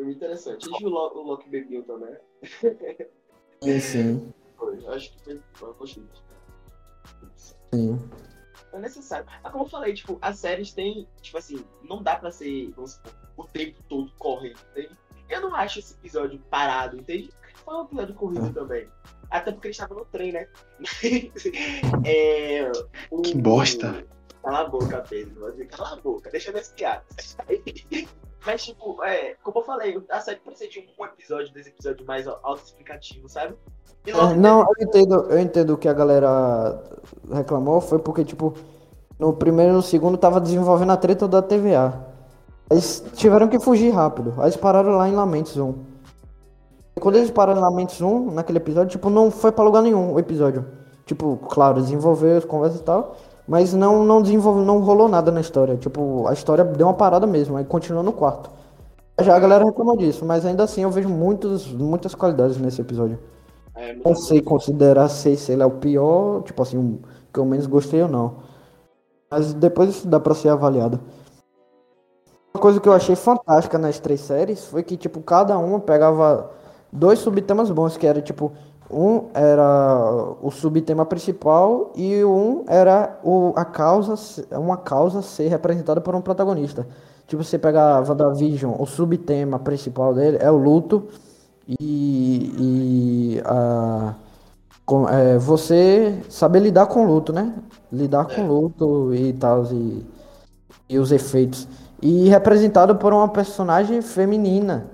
[0.00, 0.66] Foi interessante.
[0.78, 2.16] Viu o Loki bebinho também.
[3.62, 4.32] Sim, sim.
[4.56, 5.68] Foi, acho que foi.
[5.68, 6.02] Eu gostei.
[7.36, 8.10] Sim.
[8.72, 9.26] É necessário.
[9.42, 12.92] Mas como eu falei, tipo, as séries têm, tipo assim, não dá pra ser, vamos
[12.92, 14.96] supor, o tempo todo correndo, entende?
[15.28, 17.30] Eu não acho esse episódio parado, entende?
[17.62, 18.52] Foi um episódio corrido é.
[18.52, 18.88] também.
[19.30, 20.48] Até porque ele estava no trem, né?
[22.06, 22.72] é,
[23.10, 24.06] o, que bosta.
[24.42, 25.54] Cala a boca, Pedro.
[25.68, 27.36] Cala a boca, deixa eu ver as piadas.
[28.44, 32.26] Mas, tipo, é, como eu falei, a série precisa de um episódio desse episódio mais
[32.26, 33.54] autoexplicativo, sabe?
[34.06, 36.82] É, não, eu entendo, eu entendo o que a galera
[37.30, 38.54] reclamou, foi porque, tipo,
[39.18, 42.06] no primeiro e no segundo tava desenvolvendo a treta da TVA.
[42.70, 44.34] Eles tiveram que fugir rápido.
[44.38, 45.74] Aí eles pararam lá em Lamentos 1.
[46.96, 50.14] E quando eles pararam em Lamentos 1, naquele episódio, tipo, não foi pra lugar nenhum
[50.14, 50.64] o episódio.
[51.04, 53.16] Tipo, claro, desenvolveu as conversas e tal,
[53.50, 55.76] mas não, não desenvolveu, não rolou nada na história.
[55.76, 58.48] Tipo, a história deu uma parada mesmo, aí continuou no quarto.
[59.20, 63.18] Já a galera reclamou disso, mas ainda assim eu vejo muitos, muitas qualidades nesse episódio.
[63.74, 67.00] É, Não sei considerar se se ele é o pior, tipo assim,
[67.32, 68.36] que eu menos gostei ou não.
[69.30, 71.00] Mas depois isso dá pra ser avaliado.
[72.54, 76.50] Uma coisa que eu achei fantástica nas três séries foi que, tipo, cada uma pegava
[76.92, 78.52] dois subtemas bons, que era, tipo,
[78.92, 84.14] um era o subtema principal e um era o, a causa,
[84.52, 86.86] uma causa ser representada por um protagonista.
[87.26, 91.04] Tipo, você pega WandaVision, o subtema principal dele é o luto
[91.68, 94.14] e, e a,
[94.84, 97.52] com- é, você saber lidar com o luto, né?
[97.92, 100.04] Lidar com o luto e tal, e,
[100.88, 101.68] e os efeitos.
[102.02, 104.86] E representado por uma personagem feminina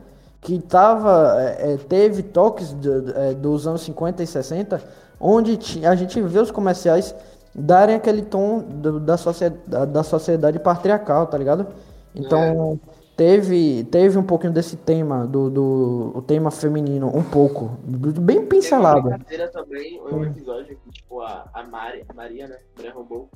[0.47, 4.81] que tava, é, é, teve toques do- é, dos anos 50 e 60,
[5.19, 7.13] onde a gente vê os comerciais
[7.53, 11.67] darem aquele tom do- da, sociedade, da sociedade patriarcal, tá ligado?
[12.15, 12.79] Então,
[13.17, 18.47] teve, teve um pouquinho desse tema, do, do o tema feminino, um pouco, bem Teve
[18.47, 19.09] pincelado.
[19.09, 22.59] brincadeira também, um episódio que, tipo, a, a Mari, a Maria, né?
[22.77, 23.29] Maria Rombou,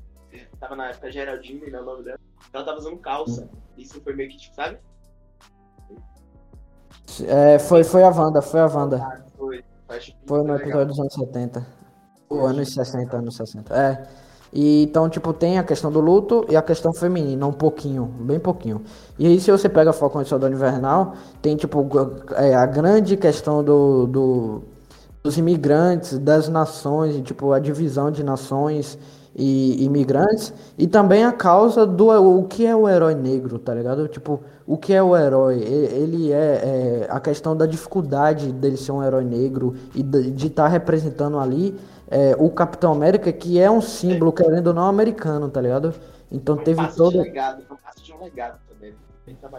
[0.61, 1.81] tava na época Geraldine, né?
[1.81, 2.19] O nome dela.
[2.53, 3.49] Ela tava usando calça.
[3.77, 4.79] Isso foi meio que, tipo, sabe?
[7.26, 8.97] É, foi, foi a Wanda, foi a Wanda.
[9.03, 9.64] Ah, Foi.
[10.26, 11.66] Foi no episódio dos anos 70.
[12.28, 13.74] Ou anos 60, anos 60.
[13.74, 14.07] É.
[14.53, 18.38] E, então, tipo, tem a questão do luto e a questão feminina, um pouquinho, bem
[18.38, 18.82] pouquinho.
[19.18, 21.86] E aí, se você pega Falcão e Soldado Invernal, tem, tipo,
[22.36, 24.62] é, a grande questão do, do-
[25.22, 28.99] dos imigrantes, das nações, e, tipo, a divisão de nações
[29.36, 30.53] e imigrantes.
[30.78, 34.09] E também a causa do o que é o herói negro, tá ligado?
[34.09, 34.41] Tipo,
[34.71, 35.61] o que é o herói?
[35.64, 40.68] Ele é, é a questão da dificuldade dele ser um herói negro e de estar
[40.68, 41.77] representando ali
[42.09, 45.93] é, o Capitão América, que é um símbolo, querendo ou não, americano, tá ligado?
[46.31, 47.14] Então teve todo.
[47.14, 47.64] de legado,
[48.01, 48.70] de um legado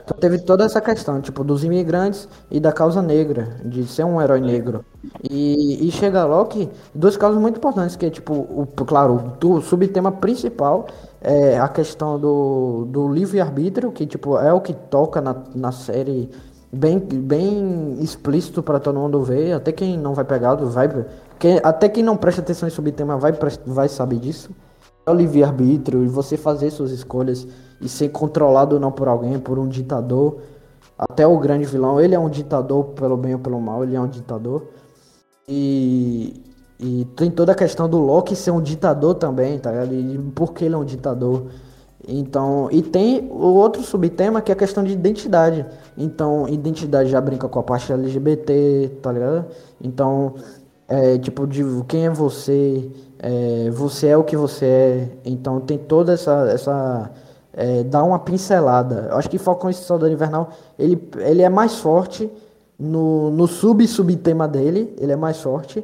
[0.03, 4.21] Então teve toda essa questão, tipo, dos imigrantes e da causa negra, de ser um
[4.21, 4.85] herói negro.
[5.29, 10.11] E, e chega Loki, duas causas muito importantes, que é, tipo, o, claro, o subtema
[10.11, 10.87] principal
[11.21, 16.29] é a questão do, do livre-arbítrio, que, tipo, é o que toca na, na série
[16.71, 20.89] bem, bem explícito para todo mundo ver, até quem não vai pegado vai...
[21.63, 23.33] Até quem não presta atenção em subtema vai,
[23.65, 24.51] vai saber disso.
[25.05, 27.47] É o livre-arbítrio e você fazer suas escolhas
[27.81, 30.37] e ser controlado não por alguém, por um ditador.
[30.97, 33.99] Até o grande vilão, ele é um ditador pelo bem ou pelo mal, ele é
[33.99, 34.67] um ditador.
[35.47, 36.43] E,
[36.79, 39.93] e tem toda a questão do Loki ser um ditador também, tá ligado?
[39.93, 41.47] E por que ele é um ditador.
[42.07, 45.65] Então, e tem o outro subtema que é a questão de identidade.
[45.97, 49.45] Então, identidade já brinca com a parte LGBT, tá ligado?
[49.79, 50.35] Então,
[50.91, 55.09] é, tipo, de quem é você, é, você é o que você é.
[55.23, 56.49] Então tem toda essa.
[56.51, 57.11] essa
[57.53, 59.07] é, dá uma pincelada.
[59.11, 62.31] Eu acho que Falcão e Soldado Invernal, ele, ele é mais forte
[62.79, 65.83] no, no sub-subtema dele, ele é mais forte.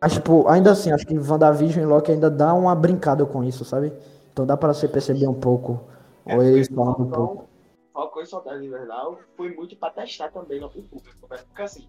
[0.00, 3.64] Mas, tipo, ainda assim, acho que WandaVision e Loki ainda dá uma brincada com isso,
[3.64, 3.92] sabe?
[4.32, 5.80] Então dá pra você perceber um pouco.
[6.24, 7.48] Ou eles falam um pouco.
[7.92, 11.38] Falcão, e Soldado Invernal foi muito pra testar também pro público, né?
[11.48, 11.88] Porque assim,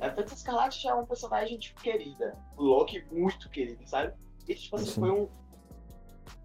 [0.00, 2.36] a Feiticeira Escarlate já é uma personagem, tipo, querida.
[2.56, 4.12] O Loki muito querido, sabe?
[4.46, 5.00] E, tipo assim, Sim.
[5.00, 5.28] foi um,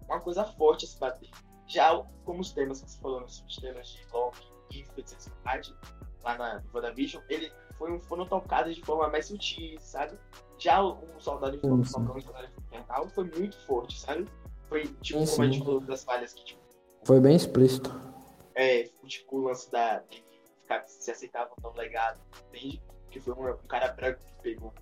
[0.08, 1.28] uma coisa forte a se bater.
[1.66, 5.74] Já como os temas que você falou, os temas de Loki e Escarlate,
[6.22, 10.18] lá na no WandaVision, ele foi um, foram tocados de forma mais sutil, sabe?
[10.58, 11.92] Já o, o Soldado Sim, sim.
[11.92, 14.26] Falcão e Soldado Invernal foi muito forte, sabe?
[14.68, 15.64] Foi, tipo, Sim, como a gente sim.
[15.64, 16.60] falou das falhas que, tipo,
[17.04, 17.90] Foi bem explícito.
[18.54, 19.98] é, tipo, o lance da.
[20.00, 20.24] de
[20.62, 22.82] ficar, se aceitava tão legado, entende?
[23.10, 24.72] Que foi um, um cara branco que pegou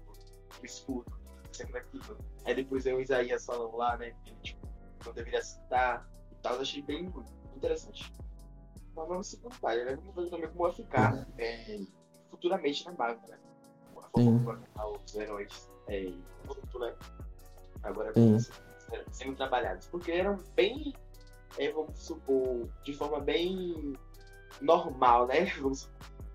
[0.62, 1.12] o escudo,
[1.52, 2.16] sendo aquilo.
[2.44, 4.14] Aí depois veio o Isaías falando lá, né?
[4.24, 4.66] Que tipo,
[5.04, 6.08] não deveria citar
[6.44, 6.54] tal.
[6.56, 7.12] Eu achei bem
[7.56, 8.12] interessante.
[8.94, 9.96] Mas vamos se preocupar, né?
[9.96, 11.80] Vamos ver também como vai ficar é,
[12.30, 13.38] futuramente na Marvel, né?
[13.96, 14.38] A forma
[14.74, 16.02] como os heróis é,
[16.46, 16.94] junto, né?
[17.82, 18.12] Agora
[19.10, 19.86] sendo- trabalhados.
[19.88, 20.94] Porque eram bem
[21.58, 23.94] é, vamos supor, de forma bem
[24.60, 25.44] normal, né?
[25.60, 25.88] Vamos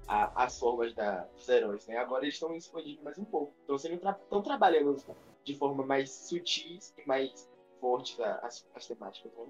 [0.08, 1.98] a- as formas da, dos heróis, né?
[1.98, 3.54] Agora eles estão expandindo mais um pouco.
[3.62, 4.96] Estão sendo tra- tão trabalhando
[5.44, 7.50] de forma mais sutis e mais
[7.80, 9.46] fortes as, as temáticas, né?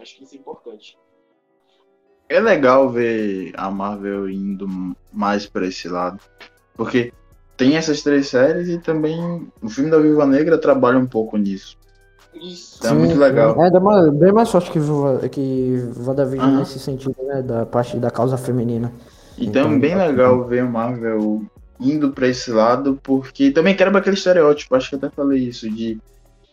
[0.00, 0.98] Acho que isso é importante.
[2.28, 4.66] É legal ver a Marvel indo
[5.12, 6.18] mais para esse lado.
[6.74, 7.12] Porque
[7.56, 11.76] tem essas três séries e também o filme da Viúva Negra trabalha um pouco nisso.
[12.34, 12.78] Isso.
[12.78, 13.62] Então é muito legal.
[13.62, 14.78] É, é bem mais forte que,
[15.28, 16.58] que WandaVision Aham.
[16.60, 17.42] nesse sentido, né?
[17.42, 18.92] Da parte da causa feminina.
[19.36, 21.42] Então Então, é bem legal ver a Marvel
[21.78, 25.68] indo pra esse lado, porque também quebra aquele estereótipo, acho que eu até falei isso,
[25.68, 25.98] de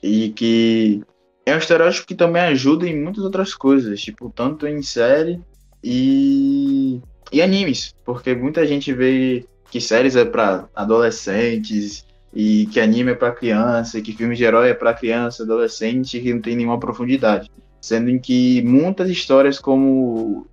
[0.01, 1.03] e que
[1.49, 5.39] é um estereótipo que também ajuda em muitas outras coisas, tipo, tanto em série
[5.83, 13.11] e, e animes, porque muita gente vê que séries é pra adolescentes e que anime
[13.11, 16.55] é pra criança, e que filme de herói é pra criança, adolescente, que não tem
[16.55, 17.49] nenhuma profundidade.
[17.81, 20.47] Sendo que muitas histórias como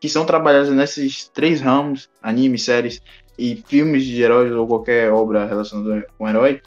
[0.00, 3.02] que são trabalhadas nesses três ramos, anime, séries
[3.36, 6.60] e filmes de heróis ou qualquer obra relacionada com herói,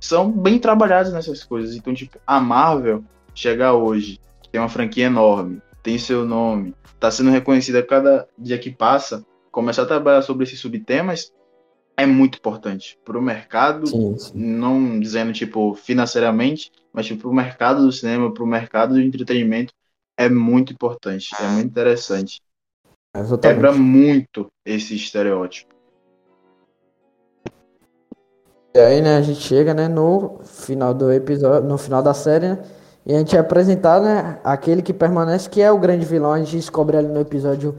[0.00, 1.74] são bem trabalhadas nessas coisas.
[1.74, 7.10] Então, tipo, a Marvel chegar hoje, que tem uma franquia enorme, tem seu nome, tá
[7.10, 11.32] sendo reconhecida a cada dia que passa, começar a trabalhar sobre esses subtemas
[11.98, 14.32] é muito importante pro mercado, Sim, sim.
[14.38, 19.72] não dizendo, tipo, financeiramente, mas tipo, pro mercado do cinema, pro mercado do entretenimento,
[20.16, 22.40] é muito importante, é muito interessante.
[23.16, 23.42] Exatamente.
[23.42, 25.74] Quebra muito esse estereótipo.
[28.74, 32.48] E aí, né, a gente chega, né, no final do episódio, no final da série,
[32.48, 32.58] né,
[33.06, 36.32] e a gente é apresentado, né, aquele que permanece, que é o grande vilão.
[36.32, 37.76] A gente descobre ali no episódio,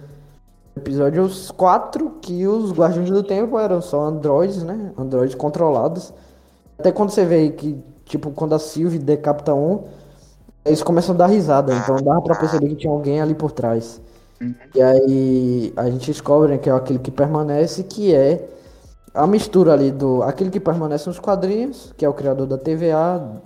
[0.75, 6.11] episódio 4 que os Guardiões do Tempo eram só androides, né, androides controlados.
[6.79, 9.83] Até quando você vê que, tipo, quando a Sylvie decapita um,
[10.65, 14.01] eles começam a dar risada, então dava pra perceber que tinha alguém ali por trás.
[14.73, 18.47] E aí a gente descobre né, que é aquele que permanece, que é
[19.13, 20.23] a mistura ali do.
[20.23, 23.41] Aquele que permanece nos quadrinhos, que é o criador da TVA,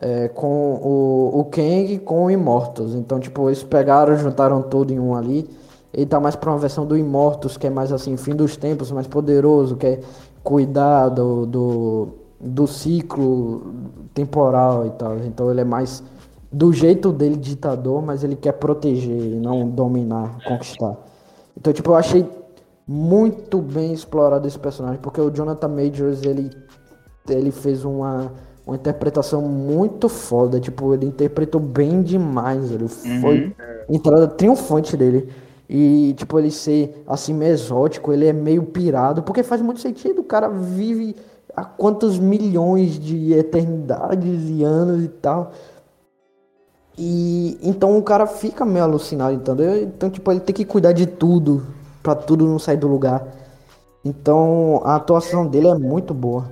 [0.00, 2.94] é, com o, o Kang com o Immortus.
[2.94, 5.48] Então, tipo, eles pegaram, juntaram tudo em um ali.
[5.92, 8.92] Ele tá mais pra uma versão do Immortus, que é mais assim, fim dos tempos,
[8.92, 10.00] mais poderoso, que é
[10.42, 13.74] cuidar do, do, do ciclo
[14.12, 15.16] temporal e tal.
[15.18, 16.02] Então ele é mais
[16.52, 20.96] do jeito dele ditador, mas ele quer proteger, não dominar, conquistar.
[21.56, 22.26] Então, tipo, eu achei
[22.86, 26.50] muito bem explorado esse personagem, porque o Jonathan Majors, ele,
[27.28, 28.32] ele fez uma,
[28.66, 33.54] uma interpretação muito foda, tipo, ele interpretou bem demais, ele foi
[33.88, 35.28] entrada triunfante dele.
[35.68, 40.20] E, tipo, ele ser, assim, meio exótico, ele é meio pirado, porque faz muito sentido,
[40.20, 41.16] o cara vive
[41.56, 45.52] há quantos milhões de eternidades e anos e tal.
[46.98, 49.82] E então o cara fica meio alucinado, entendeu?
[49.82, 51.66] Então, tipo, ele tem que cuidar de tudo,
[52.06, 53.26] pra tudo não sair do lugar.
[54.04, 56.48] Então, a atuação dele é muito boa.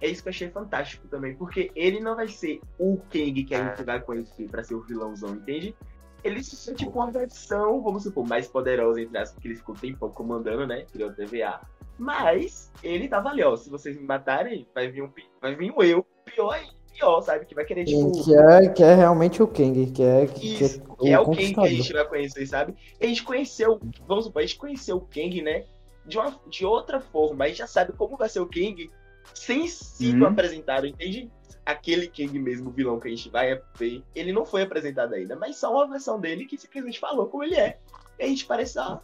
[0.00, 3.54] É isso que eu achei fantástico também, porque ele não vai ser o Kang que
[3.56, 5.74] a gente vai conhecer pra ser o vilãozão, entende?
[6.22, 10.08] Ele é tipo uma versão, vamos supor, mais poderosa, entre aspas, porque ele ficou tempo
[10.10, 10.86] comandando, né?
[10.92, 11.60] Criou a TVA.
[11.98, 13.56] Mas ele tava ali, ó.
[13.56, 15.10] Se vocês me matarem, vai vir um,
[15.40, 17.44] vai vir um eu pior e pior, sabe?
[17.46, 18.12] Que vai querer, tipo.
[18.24, 21.22] Que é, que é realmente o Kang, que é, que Isso, é que é o
[21.22, 22.74] o Kang que a gente vai conhecer, sabe?
[23.00, 25.64] A gente conheceu, vamos supor, a gente conheceu o Kang, né?
[26.04, 28.90] De, uma, de outra forma, a gente já sabe como vai ser o Kang
[29.34, 30.30] sem sido Uhum.
[30.30, 31.30] apresentado, entende?
[31.64, 35.36] Aquele Kang mesmo, o vilão que a gente vai ver, ele não foi apresentado ainda,
[35.36, 37.78] mas só uma versão dele que simplesmente falou como ele é.
[38.18, 38.98] E a gente parece, ó,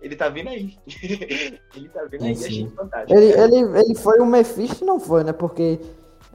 [0.00, 0.76] ele tá vindo aí.
[1.76, 2.70] ele tá vindo aí, Sim, achei sim.
[2.70, 3.18] fantástico.
[3.18, 5.32] Ele, ele, ele foi o Mephisto e não foi, né?
[5.32, 5.78] Porque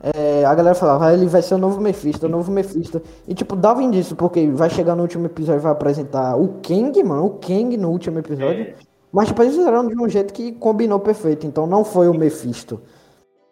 [0.02, 3.02] é, a galera falava, ah, ele vai ser o novo Mephisto, o novo Mephisto.
[3.28, 7.02] E tipo, dava indício, porque vai chegar no último episódio e vai apresentar o Kang,
[7.04, 8.68] mano, o Kang no último episódio.
[8.68, 8.76] É,
[9.12, 12.82] Mas tipo, eles fizeram de um jeito que combinou perfeito, então não foi o Mephisto.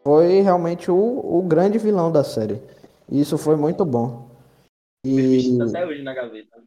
[0.06, 2.62] Foi realmente o, o grande vilão da série.
[3.10, 4.30] E isso foi muito bom.
[5.08, 6.64] o Mephisto tá E até hoje na gaveta.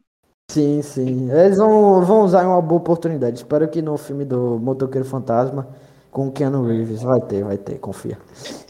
[0.49, 1.29] sim, sim.
[1.31, 3.37] Eles vão, vão usar uma boa oportunidade.
[3.37, 5.67] Espero que no filme do Motoqueiro Fantasma
[6.15, 7.01] com o Keanu Reeves.
[7.03, 8.17] Vai ter, vai ter, confia.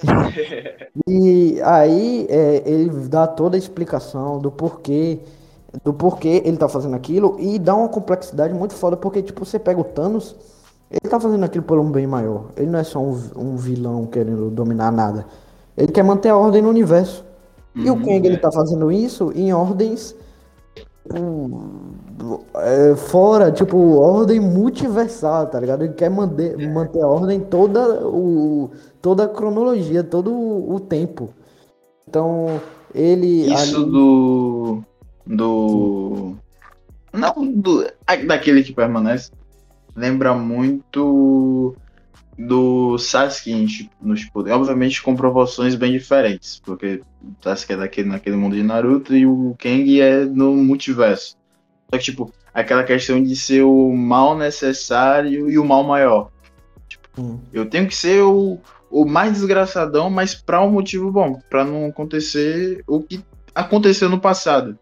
[1.07, 5.19] E aí é, ele dá toda a explicação do porquê,
[5.83, 9.59] do porquê ele tá fazendo aquilo e dá uma complexidade muito foda, porque tipo, você
[9.59, 10.35] pega o Thanos,
[10.89, 12.45] ele tá fazendo aquilo por um bem maior.
[12.55, 15.25] Ele não é só um, um vilão querendo dominar nada.
[15.77, 17.23] Ele quer manter a ordem no universo.
[17.83, 20.15] E o Uhum, Kang ele tá fazendo isso em ordens
[22.55, 25.83] é, fora, tipo, ordem multiversal, tá ligado?
[25.83, 31.29] Ele quer manter, manter a ordem toda o toda a cronologia, todo o, tempo.
[32.07, 32.59] Então,
[32.93, 34.83] ele Isso ali- do.
[35.27, 36.35] Do.
[37.13, 37.85] Não do.
[38.27, 39.31] Daquele que permanece.
[39.95, 41.75] Lembra muito
[42.37, 44.59] do Sasuke tipo, nos poderes.
[44.59, 49.25] Obviamente com proporções bem diferentes, porque o Sasuke é daquele, naquele mundo de Naruto e
[49.25, 51.37] o Kang é no multiverso.
[51.89, 56.31] Só que, tipo, aquela questão de ser o mal necessário e o mal maior.
[56.87, 57.39] Tipo, hum.
[57.53, 58.59] eu tenho que ser o,
[58.89, 63.23] o mais desgraçadão, mas para um motivo bom, para não acontecer o que
[63.53, 64.77] aconteceu no passado,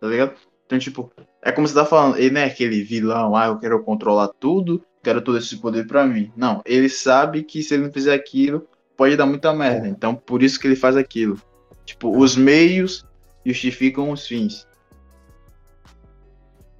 [0.00, 0.34] tá ligado?
[0.64, 3.82] Então, tipo, é como você tá falando, ele não é aquele vilão, ah, eu quero
[3.84, 6.32] controlar tudo, quero todo esse poder para mim.
[6.36, 9.86] Não, ele sabe que se ele não fizer aquilo, pode dar muita merda.
[9.86, 11.40] Então, por isso que ele faz aquilo.
[11.84, 13.06] Tipo, os meios
[13.44, 14.66] justificam os fins.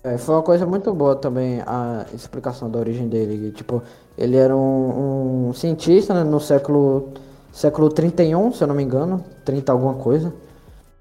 [0.03, 3.53] É, foi uma coisa muito boa também a explicação da origem dele.
[3.53, 3.81] Tipo,
[4.19, 7.13] ele era um, um cientista né, no século
[7.53, 10.35] século 31, se eu não me engano, 30 alguma coisa.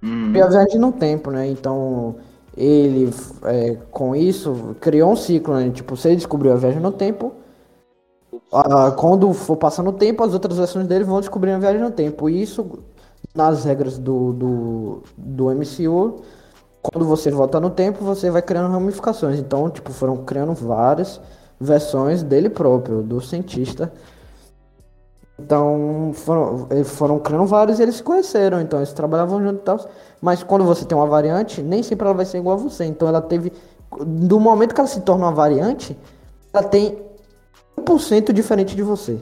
[0.02, 0.32] Hum.
[0.32, 1.48] E a viagem no tempo, né?
[1.48, 2.18] Então,
[2.58, 5.70] ele, é, com isso, criou um ciclo, né?
[5.70, 7.34] Tipo, ele descobriu a viagem no tempo,
[8.97, 12.30] quando for passando o tempo, as outras versões dele vão descobrir a viagem no tempo.
[12.30, 12.80] E isso,
[13.34, 16.22] nas regras do, do, do MCU,
[16.82, 19.39] quando você volta no tempo, você vai criando ramificações.
[19.39, 21.20] Então, tipo, foram criando várias
[21.60, 23.91] versões dele próprio, do cientista.
[25.38, 28.62] Então, foram, foram criando vários e eles se conheceram.
[28.62, 29.80] Então, eles trabalhavam junto e tal.
[30.26, 32.84] Mas quando você tem uma variante, nem sempre ela vai ser igual a você.
[32.84, 33.54] Então, ela teve.
[34.04, 35.96] Do momento que ela se torna uma variante,
[36.52, 36.98] ela tem
[37.80, 39.20] 1% diferente de você.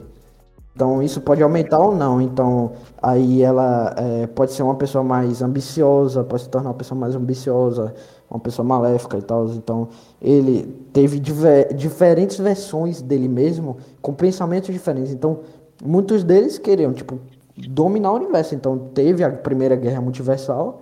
[0.74, 2.22] Então isso pode aumentar ou não.
[2.22, 6.98] Então aí ela é, pode ser uma pessoa mais ambiciosa, pode se tornar uma pessoa
[6.98, 7.94] mais ambiciosa,
[8.30, 9.46] uma pessoa maléfica e tal.
[9.50, 9.88] Então
[10.22, 15.12] ele teve diver, diferentes versões dele mesmo, com pensamentos diferentes.
[15.12, 15.40] Então
[15.84, 17.20] muitos deles queriam tipo
[17.68, 18.54] dominar o universo.
[18.54, 20.80] Então teve a primeira guerra multiversal,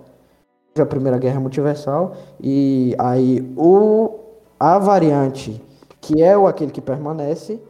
[0.81, 4.19] a primeira guerra multiversal e aí o
[4.59, 5.61] a variante
[6.03, 7.61] que é o aquele que permanece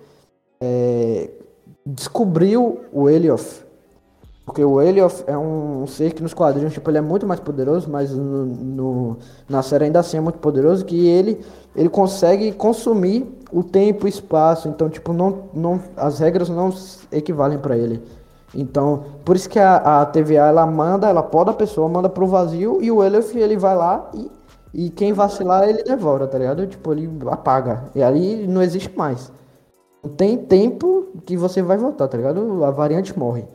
[0.59, 1.29] é,
[1.85, 3.63] descobriu o Elioth.
[4.45, 7.89] Porque o Elioth é um ser que nos quadrinhos, tipo, ele é muito mais poderoso,
[7.89, 11.39] mas no, no, na série ainda assim é muito poderoso, que ele,
[11.75, 14.67] ele consegue consumir o tempo e espaço.
[14.67, 16.73] Então, tipo, não, não, as regras não
[17.11, 18.01] equivalem para ele.
[18.53, 22.27] Então, por isso que a, a TVA, ela manda, ela poda a pessoa, manda pro
[22.27, 24.31] vazio, e o Elioth, ele vai lá e,
[24.73, 26.67] e quem vacilar, ele devora, tá ligado?
[26.67, 27.85] Tipo, ele apaga.
[27.95, 29.31] E aí não existe mais.
[30.17, 32.63] Tem tempo que você vai voltar, tá ligado?
[32.63, 33.45] A variante morre.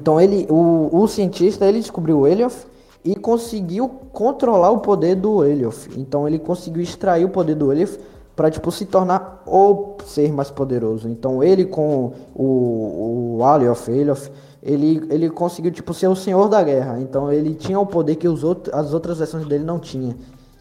[0.00, 2.66] Então ele, o, o cientista, ele descobriu o Elioth
[3.04, 5.88] e conseguiu controlar o poder do Elioth.
[5.96, 7.98] Então ele conseguiu extrair o poder do Elioth
[8.34, 11.08] para tipo se tornar o ser mais poderoso.
[11.08, 14.30] Então ele com o, o Alioth, Elioth,
[14.62, 17.00] ele, ele conseguiu tipo ser o senhor da guerra.
[17.00, 20.14] Então ele tinha o poder que os outros, as outras versões dele não tinham.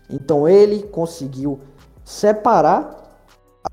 [0.09, 1.59] Então ele conseguiu
[2.03, 3.03] separar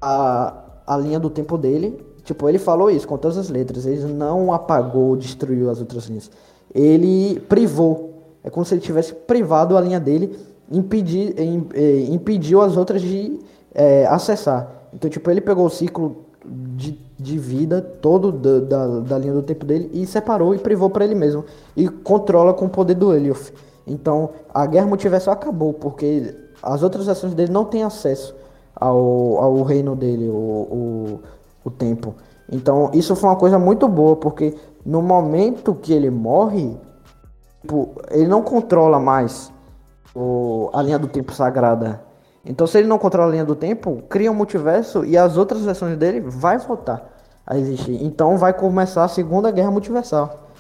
[0.00, 0.54] a,
[0.86, 2.04] a linha do tempo dele.
[2.24, 3.86] Tipo, ele falou isso com todas as letras.
[3.86, 6.30] Ele não apagou, destruiu as outras linhas.
[6.74, 8.38] Ele privou.
[8.42, 10.38] É como se ele tivesse privado a linha dele,
[10.70, 11.34] impedir,
[11.74, 13.38] é, impediu as outras de
[13.74, 14.68] é, acessar.
[14.92, 19.42] Então, tipo, ele pegou o ciclo de, de vida todo da, da, da, linha do
[19.42, 21.44] tempo dele e separou e privou para ele mesmo.
[21.76, 23.52] E controla com o poder do Elioth.
[23.86, 28.34] Então, a guerra multiversal acabou, porque as outras ações dele não têm acesso
[28.74, 31.20] ao, ao reino dele, o, o,
[31.64, 32.14] o tempo.
[32.50, 36.76] Então, isso foi uma coisa muito boa, porque no momento que ele morre,
[37.60, 39.52] tipo, ele não controla mais
[40.14, 42.02] o, a linha do tempo sagrada.
[42.44, 45.64] Então, se ele não controla a linha do tempo, cria um multiverso e as outras
[45.64, 48.02] versões dele vai voltar a existir.
[48.02, 50.50] Então, vai começar a Segunda Guerra Multiversal.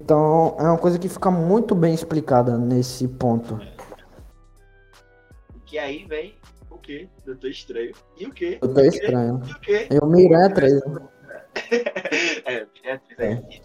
[0.00, 3.58] Então, é uma coisa que fica muito bem explicada nesse ponto.
[5.66, 6.34] Que aí vem
[6.88, 7.08] quê?
[7.26, 7.92] Doutor Estranho.
[8.16, 8.58] E o quê?
[8.62, 9.42] Doutor Estranho.
[9.46, 9.88] E o quê?
[9.90, 10.00] E o
[10.54, 10.80] 3.
[12.46, 13.32] é, Miranha 3 é.
[13.34, 13.62] aqui.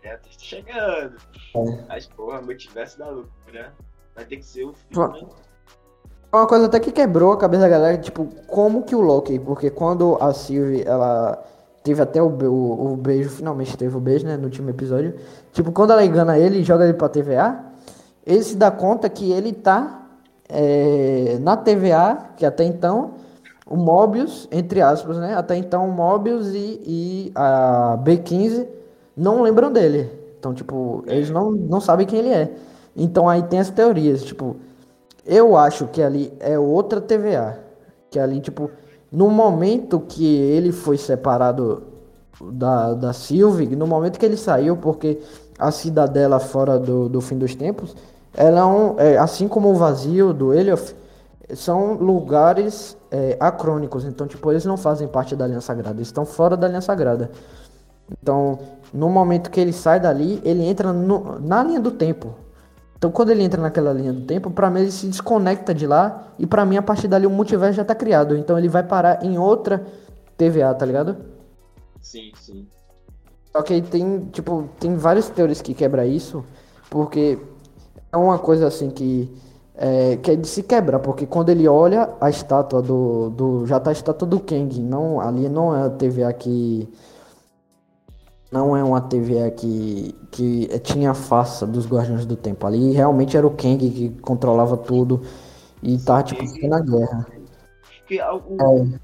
[0.00, 1.16] 3 tá chegando.
[1.56, 1.84] É.
[1.88, 3.74] Mas, porra, multiverso da loucura.
[4.14, 5.28] Vai ter que ser o filme.
[6.32, 9.68] Uma coisa até que quebrou a cabeça da galera, tipo, como que o Loki, porque
[9.68, 11.44] quando a Sylvie, ela
[11.82, 15.14] teve até o, o, o, beijo, finalmente teve o beijo, né, no último episódio,
[15.52, 17.62] tipo, quando ela engana ele e joga ele pra TVA,
[18.24, 20.06] ele se dá conta que ele tá
[20.48, 23.10] é, na TVA, que até então,
[23.66, 25.34] o Mobius, entre aspas, né?
[25.34, 28.66] Até então o Mobius e, e a B15
[29.14, 30.10] não lembram dele.
[30.38, 32.52] Então, tipo, eles não, não sabem quem ele é.
[32.96, 34.56] Então aí tem as teorias, tipo,
[35.24, 37.58] eu acho que ali é outra TVA.
[38.10, 38.70] Que ali, tipo,
[39.10, 41.84] no momento que ele foi separado
[42.52, 45.20] da, da Sylvie, no momento que ele saiu, porque
[45.58, 47.94] a cidadela fora do, do fim dos tempos
[48.34, 50.94] ela é um, é, assim como o vazio do Elioth,
[51.54, 54.04] são lugares é, acrônicos.
[54.04, 55.98] Então, tipo, eles não fazem parte da linha sagrada.
[55.98, 57.30] Eles estão fora da linha sagrada.
[58.10, 58.58] Então,
[58.92, 62.34] no momento que ele sai dali, ele entra no, na linha do tempo.
[63.02, 66.28] Então, quando ele entra naquela linha do tempo, pra mim ele se desconecta de lá.
[66.38, 68.36] E pra mim, a partir dali, o multiverso já tá criado.
[68.36, 69.84] Então, ele vai parar em outra
[70.36, 71.16] TVA, tá ligado?
[72.00, 72.64] Sim, sim.
[73.50, 76.44] Só que tem, tipo, tem várias teorias que quebra isso,
[76.88, 77.40] porque
[78.12, 79.28] é uma coisa assim que
[79.74, 83.90] é, que ele se quebra, porque quando ele olha a estátua do, do já tá
[83.90, 86.88] a estátua do Kang, não ali não é a TVA que
[88.52, 92.66] não é uma TVA que que tinha a farsa dos Guardiões do Tempo.
[92.66, 95.22] Ali realmente era o Kang que controlava tudo
[95.82, 97.26] e tava tipo na guerra.
[97.98, 98.98] Porque o, é.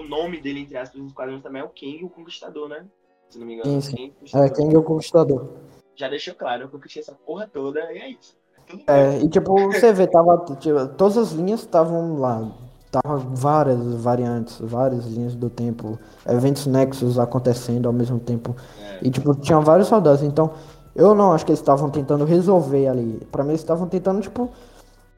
[0.00, 2.86] o nome dele entre aspas nos quadrinhos também é o Kang, o Conquistador, né?
[3.28, 3.80] se não me engano.
[3.80, 4.38] Sim, sim.
[4.38, 5.48] É, quem é o conquistador.
[5.94, 8.36] Já deixou claro eu conquistei essa porra toda e é isso.
[8.86, 10.44] é, e tipo, você vê, tava.
[10.56, 12.52] Tipo, todas as linhas estavam lá.
[12.90, 18.54] Tava várias variantes, várias linhas do tempo, eventos nexos acontecendo ao mesmo tempo.
[18.80, 18.98] É.
[19.02, 20.22] E tipo, tinha vários soldados.
[20.22, 20.52] Então,
[20.94, 23.26] eu não acho que eles estavam tentando resolver ali.
[23.30, 24.48] Pra mim, eles estavam tentando, tipo.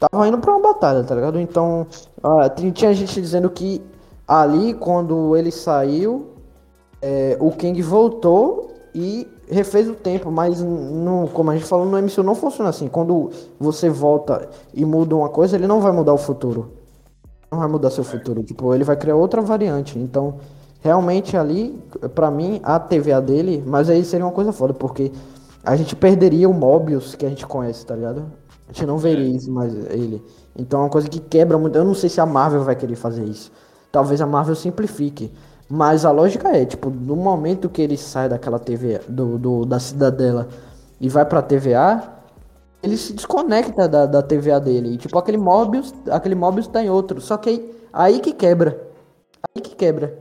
[0.00, 1.40] Estavam indo pra uma batalha, tá ligado?
[1.40, 1.86] Então,
[2.22, 3.82] ah, tinha gente dizendo que
[4.26, 6.28] ali, quando ele saiu,
[7.02, 11.96] é, o Kang voltou e refez o tempo, mas no, como a gente falou no
[12.00, 12.88] MCU não funciona assim.
[12.88, 16.77] Quando você volta e muda uma coisa, ele não vai mudar o futuro.
[17.50, 18.42] Não vai mudar seu futuro.
[18.42, 19.98] Tipo, ele vai criar outra variante.
[19.98, 20.36] Então,
[20.80, 21.78] realmente ali,
[22.14, 25.10] para mim, a TVA dele, mas aí seria uma coisa foda, porque
[25.64, 28.24] a gente perderia o Mobius que a gente conhece, tá ligado?
[28.68, 30.22] A gente não veria isso mais ele.
[30.56, 31.76] Então é uma coisa que quebra muito.
[31.76, 33.50] Eu não sei se a Marvel vai querer fazer isso.
[33.90, 35.32] Talvez a Marvel simplifique.
[35.68, 39.78] Mas a lógica é, tipo, no momento que ele sai daquela TV, do, do da
[39.78, 40.48] cidadela
[41.00, 42.02] e vai pra TVA,
[42.82, 44.94] ele se desconecta da, da TVA dele.
[44.94, 47.20] E, tipo, aquele Mobius, aquele Mobius tá em outro.
[47.20, 48.88] Só que aí, aí que quebra.
[49.54, 50.18] Aí que quebra.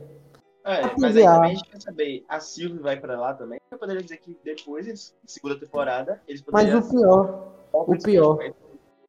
[0.64, 3.58] É, mas aí também a gente quer saber, a Sylvie vai pra lá também.
[3.70, 6.76] Eu poderia dizer que depois, segunda temporada, eles poderiam...
[6.76, 8.38] Mas o pior, o pior,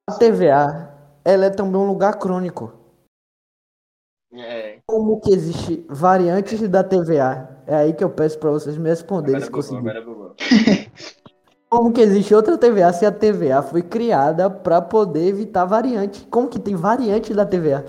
[0.09, 0.93] a TVA,
[1.25, 2.73] ela é também um lugar crônico.
[4.31, 4.79] É.
[4.85, 7.57] Como que existe variantes da TVA?
[7.67, 10.03] É aí que eu peço para vocês me responderem se conseguirem.
[11.70, 16.26] Como que existe outra TVA se a TVA foi criada para poder evitar variante?
[16.26, 17.86] Como que tem variante da TVA?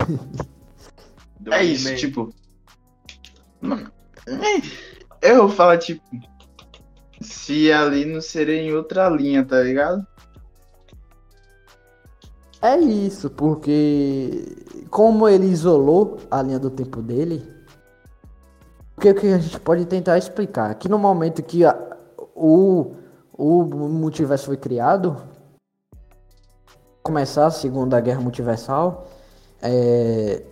[1.52, 2.34] é isso, tipo.
[3.60, 3.92] Mano,
[4.26, 6.02] é, eu vou falar, tipo.
[7.20, 10.04] Se ali não seria em outra linha, tá ligado?
[12.60, 17.59] É isso, porque como ele isolou a linha do tempo dele,
[19.00, 20.74] que, que a gente pode tentar explicar?
[20.74, 21.76] Que no momento que a,
[22.36, 22.92] o,
[23.32, 25.16] o multiverso foi criado,
[27.02, 29.08] começar a Segunda Guerra Multiversal,
[29.62, 30.42] é,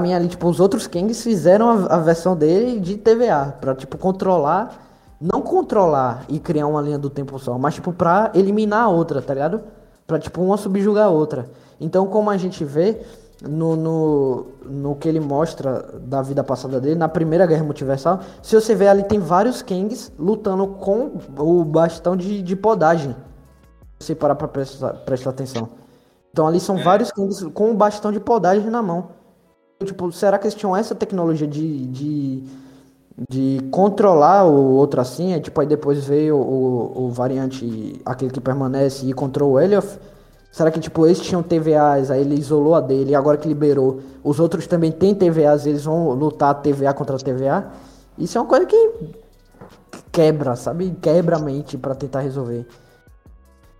[0.00, 3.96] mim ali, tipo, os outros Kangs fizeram a, a versão dele de TVA, pra, tipo,
[3.96, 4.88] controlar,
[5.20, 9.22] não controlar e criar uma linha do tempo só, mas, tipo, pra eliminar a outra,
[9.22, 9.62] tá ligado?
[10.06, 11.48] Pra, tipo, uma subjugar a outra.
[11.80, 13.00] Então, como a gente vê
[13.48, 18.54] no, no, no que ele mostra da vida passada dele, na Primeira Guerra Multiversal, se
[18.54, 23.16] você vê ali, tem vários Kangs lutando com o bastão de, de podagem.
[23.98, 25.68] Se você parar pra prestar, prestar atenção.
[26.32, 26.82] Então, ali são é.
[26.82, 29.10] vários Kangs com o bastão de podagem na mão.
[29.84, 32.44] Tipo, será que eles tinham essa tecnologia de, de
[33.28, 38.40] de controlar o outro assim, é, tipo, aí depois veio o, o variante, aquele que
[38.40, 39.98] permanece e controla o Elioth.
[40.52, 44.00] Será que, tipo, eles tinham TVAs, aí ele isolou a dele, e agora que liberou,
[44.22, 47.72] os outros também têm TVAs, eles vão lutar TVA contra TVA?
[48.18, 48.92] Isso é uma coisa que
[50.12, 50.94] quebra, sabe?
[51.00, 52.66] Quebra a mente para tentar resolver.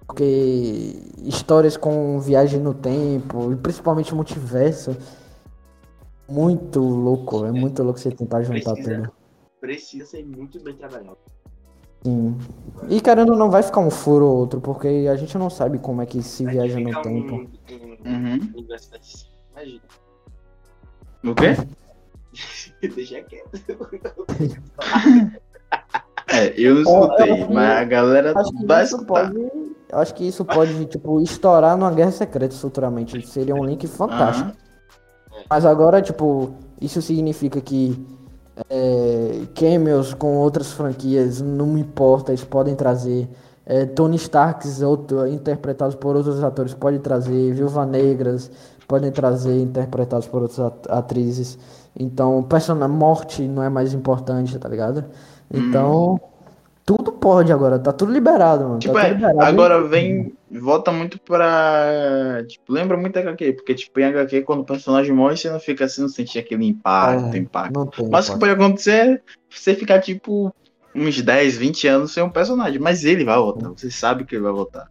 [0.07, 4.97] Porque histórias com viagem no tempo, e principalmente multiverso,
[6.27, 8.97] muito louco, é muito louco você tentar juntar Precisa.
[8.97, 9.23] tudo
[9.63, 11.17] precisa ser muito bem trabalhado.
[12.05, 12.37] Sim.
[12.89, 16.03] E caramba, não vai ficar um furo ou outro, porque a gente não sabe como
[16.03, 17.35] é que se vai viaja no tempo.
[17.35, 17.49] Um,
[18.05, 18.39] um, uhum.
[19.53, 19.83] Imagina.
[21.25, 21.57] O quê?
[22.95, 23.51] Deixa quieto.
[26.29, 28.35] é, eu não escutei, mas a galera
[28.65, 29.31] vai escutar.
[29.31, 33.25] Pode, eu acho que isso pode, tipo, estourar numa guerra secreta futuramente.
[33.27, 34.49] Seria um link fantástico.
[34.49, 35.43] Uhum.
[35.49, 37.95] Mas agora, tipo, isso significa que
[38.69, 43.29] é, cameos com outras franquias, não me importa, eles podem trazer.
[43.65, 47.55] É, Tony Starks, outro, interpretados por outros atores, pode trazer.
[47.55, 48.51] Viúva Negras,
[48.87, 51.59] podem trazer, interpretados por outras atrizes.
[51.99, 55.05] Então, persona morte não é mais importante, tá ligado?
[55.51, 56.19] Então, hum.
[56.85, 58.79] tudo pode agora, tá tudo liberado, mano.
[58.79, 62.45] Tipo, tá é, liberado, agora vem, volta muito pra.
[62.47, 65.61] Tipo, lembra muito da HQ, porque, tipo, em HQ, quando o personagem morre, você não
[65.61, 67.87] fica assim, não sente aquele impacto, É, impacto.
[67.97, 68.09] Tem.
[68.11, 68.53] Mas o que pode.
[68.53, 70.55] pode acontecer é você ficar, tipo,
[70.95, 72.81] uns 10, 20 anos sem um personagem.
[72.81, 74.89] Mas ele vai voltar, você sabe que ele vai voltar.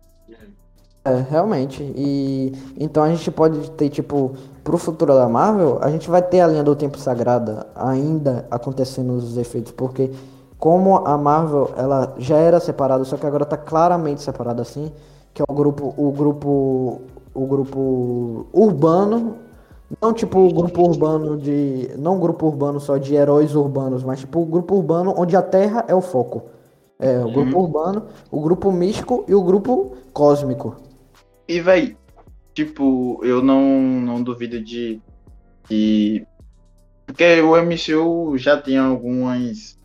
[1.03, 1.82] É, realmente.
[1.95, 6.41] E então a gente pode ter, tipo, pro futuro da Marvel, a gente vai ter
[6.41, 10.12] a linha do tempo sagrada ainda acontecendo os efeitos, porque
[10.59, 14.91] como a Marvel, ela já era separada, só que agora tá claramente separada assim,
[15.34, 17.02] que é o grupo, o grupo,
[17.34, 19.38] o grupo urbano,
[20.02, 24.42] não tipo o grupo urbano de, não grupo urbano só de heróis urbanos, mas tipo
[24.42, 26.44] o grupo urbano onde a Terra é o foco.
[27.00, 30.78] É, o grupo urbano, o grupo místico e o grupo cósmico.
[31.48, 31.98] E, véi,
[32.54, 35.02] tipo, eu não, não duvido de.
[35.68, 36.26] de...
[37.06, 39.80] Porque o MCU já tem algumas.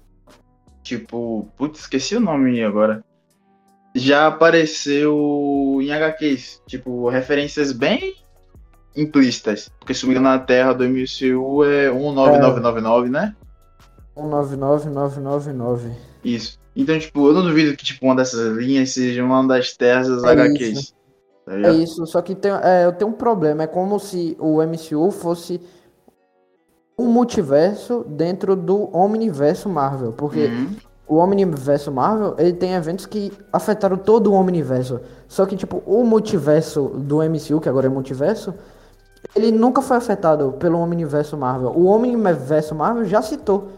[0.82, 3.02] Tipo, putz, esqueci o nome agora.
[3.96, 8.14] Já apareceu em HQs, tipo, referências bem
[8.94, 9.70] implícitas.
[9.78, 13.34] Porque engano, na Terra do MCU é 19999, né?
[14.16, 15.90] 199999.
[16.24, 16.58] Isso.
[16.74, 20.24] Então, tipo, eu não duvido que tipo, uma dessas linhas seja uma das terras das
[20.24, 20.78] É HQs.
[20.78, 20.94] isso.
[21.44, 23.62] Tá É isso, só que tem, é, eu tenho um problema.
[23.62, 25.60] É como se o MCU fosse
[26.98, 30.12] um multiverso dentro do Omniverso Marvel.
[30.12, 30.76] Porque Uhum.
[31.08, 35.00] O Omniverso Marvel, ele tem eventos que afetaram todo o Omniverso.
[35.28, 38.52] Só que, tipo, o multiverso do MCU, que agora é multiverso,
[39.34, 41.70] ele nunca foi afetado pelo Omniverso Marvel.
[41.70, 43.68] O Omniverso Marvel já citou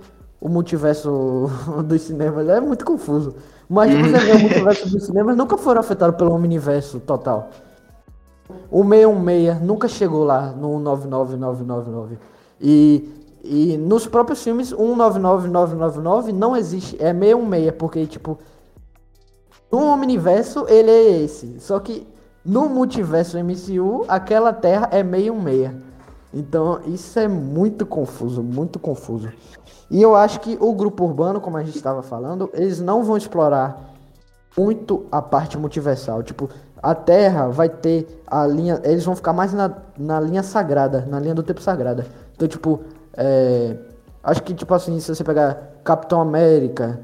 [0.41, 1.51] o multiverso
[1.85, 2.49] dos cinemas.
[2.49, 3.35] É muito confuso.
[3.69, 7.51] Mas tipo, você vê o multiverso dos cinemas nunca foram afetados pelo Omniverso total.
[8.71, 12.19] O 616 nunca chegou lá no 99999.
[12.61, 13.09] E,
[13.49, 16.97] e nos próprios filmes, 199999 não existe.
[16.97, 18.39] É 616, porque, tipo,
[19.73, 21.59] no Omniverso ele é esse.
[21.61, 22.07] Só que
[22.45, 25.89] no multiverso MCU, aquela terra é 616.
[26.33, 29.33] Então, isso é muito confuso, muito confuso.
[29.91, 33.17] E eu acho que o grupo urbano, como a gente estava falando, eles não vão
[33.17, 33.95] explorar
[34.57, 36.23] muito a parte multiversal.
[36.23, 36.51] Tipo,
[36.83, 38.81] a Terra vai ter a linha.
[38.85, 42.07] Eles vão ficar mais na, na linha sagrada, na linha do tempo sagrada.
[42.35, 42.81] Então, tipo,
[43.17, 43.77] é,
[44.23, 47.01] acho que, tipo assim, se você pegar Capitão América,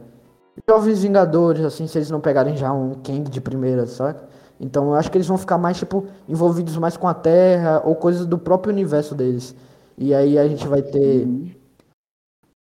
[0.68, 4.20] Jovens Vingadores, assim, se eles não pegarem já um Kang de primeira, sabe?
[4.60, 7.96] Então, eu acho que eles vão ficar mais, tipo, envolvidos mais com a Terra ou
[7.96, 9.54] coisas do próprio universo deles.
[9.98, 11.26] E aí a gente vai ter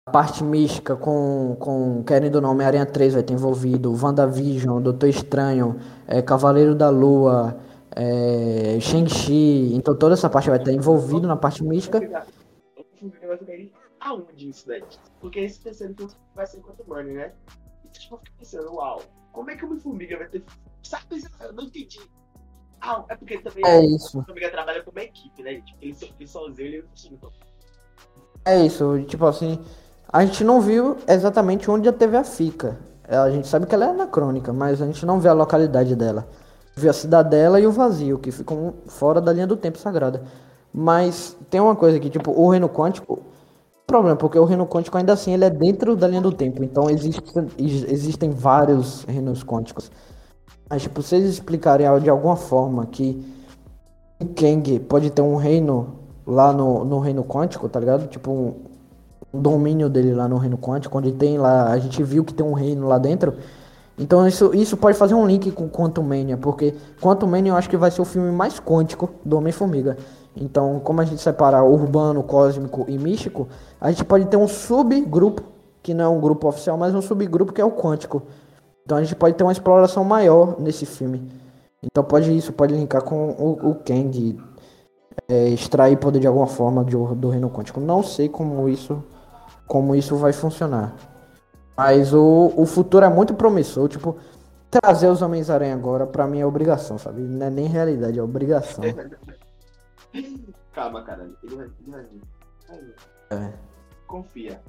[0.07, 5.09] a parte mística com, com querendo ou não, Homem-Aranha 3 vai ter envolvido, WandaVision, Doutor
[5.09, 5.77] Estranho,
[6.07, 7.57] é, Cavaleiro da Lua,
[7.95, 12.01] é, Shang-Chi, então toda essa parte vai estar envolvido na parte mística.
[13.03, 14.85] O Formiga ficar aonde isso daí?
[15.21, 17.33] Porque esse terceiro filme vai ser quanto Money, né?
[17.85, 20.45] E tipo, eu fico pensando, uau, como é que o Homem-Formiga vai ter.
[20.83, 22.01] Sabe, eu não entendi.
[22.81, 25.61] Ah, é porque também É isso, Formiga trabalha como uma equipe, né?
[25.61, 26.89] Tipo, ele, ele sozinho, ele
[27.21, 27.31] não
[28.45, 29.59] é isso, tipo assim,
[30.11, 32.79] a gente não viu exatamente onde a TV a fica.
[33.07, 36.27] A gente sabe que ela é anacrônica, mas a gente não vê a localidade dela.
[36.75, 40.23] Vê a cidadela e o vazio, que ficam fora da linha do tempo sagrada.
[40.81, 43.19] Mas tem uma coisa que, tipo, o reino quântico.
[43.85, 46.63] Problema, porque o reino quântico ainda assim ele é dentro da linha do tempo.
[46.63, 49.91] Então existem, existem vários reinos quânticos.
[50.71, 53.21] Mas, tipo, eles explicarem de alguma forma que
[54.21, 58.07] o Kang pode ter um reino lá no, no reino quântico, tá ligado?
[58.07, 58.55] Tipo, um,
[59.35, 61.73] um domínio dele lá no reino quântico, onde tem lá.
[61.73, 63.35] A gente viu que tem um reino lá dentro.
[63.99, 67.69] Então isso, isso pode fazer um link com Quantum Mania, porque Quantum Mania eu acho
[67.69, 69.97] que vai ser o filme mais quântico do Homem-Formiga.
[70.41, 73.49] Então, como a gente separa urbano, cósmico e místico,
[73.81, 75.43] a gente pode ter um subgrupo,
[75.83, 78.23] que não é um grupo oficial, mas um subgrupo que é o quântico.
[78.85, 81.31] Então a gente pode ter uma exploração maior nesse filme.
[81.83, 84.39] Então pode isso, pode linkar com o, o Kang,
[85.29, 87.81] é, extrair poder de alguma forma do, do reino quântico.
[87.81, 89.03] Não sei como isso,
[89.67, 90.95] como isso vai funcionar.
[91.77, 94.17] Mas o, o futuro é muito promissor, tipo,
[94.71, 97.23] trazer os Homens-Aranha agora, pra mim é obrigação, sabe?
[97.23, 98.85] Não é nem realidade, é obrigação.
[100.73, 101.37] Calma, caralho.
[101.43, 101.67] Ele vai.
[101.67, 102.23] Ele vai vir.
[102.69, 102.95] Vai vir.
[103.31, 103.53] É.
[104.07, 104.63] Confia.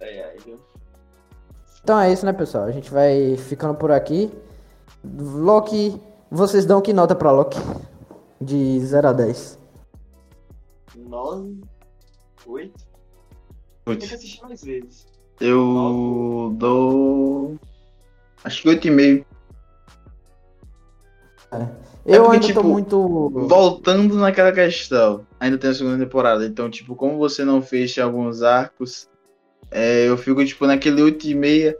[0.00, 0.58] É, é, viu?
[1.82, 2.64] Então é isso, né, pessoal?
[2.64, 4.30] A gente vai ficando por aqui.
[5.04, 7.58] Loki, vocês dão que nota pra Loki?
[8.40, 9.58] De 0 a 10.
[10.96, 11.60] 9,
[12.46, 12.88] 8.
[13.84, 15.06] Tem que assistir mais vezes.
[15.40, 17.58] eu dou.
[18.44, 19.24] Acho que 8,5.
[22.08, 23.30] Eu porque, ainda tipo, tô muito.
[23.46, 28.42] Voltando naquela questão, ainda tem a segunda temporada, então, tipo, como você não fecha alguns
[28.42, 29.08] arcos,
[29.70, 31.74] é, eu fico, tipo, naquele 8,5,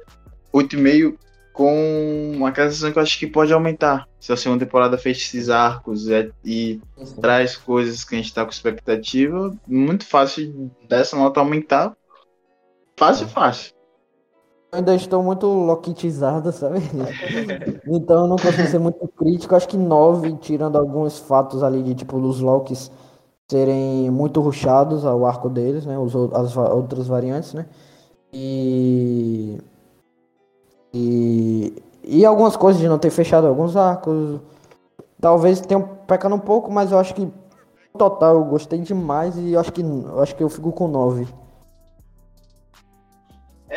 [0.52, 1.16] 8,5
[1.50, 4.06] com uma sensação que eu acho que pode aumentar.
[4.20, 6.78] Se a segunda temporada fecha esses arcos é, e
[7.20, 11.96] traz coisas que a gente tá com expectativa, muito fácil dessa nota aumentar.
[12.96, 13.28] Fácil, é.
[13.28, 13.77] fácil.
[14.70, 16.80] Ainda estou muito loquitizado, sabe?
[17.88, 19.54] então eu não consigo ser muito crítico.
[19.54, 22.90] Acho que nove, tirando alguns fatos ali de tipo os Locks
[23.50, 25.98] serem muito ruxados ao arco deles, né?
[25.98, 27.66] Os, as outras variantes, né?
[28.32, 29.58] E
[30.92, 34.40] e, e algumas coisas de não ter fechado alguns arcos.
[35.20, 37.32] Talvez tenham pecado um pouco, mas eu acho que no
[37.98, 41.26] total eu gostei demais e eu acho que eu acho que eu fico com 9.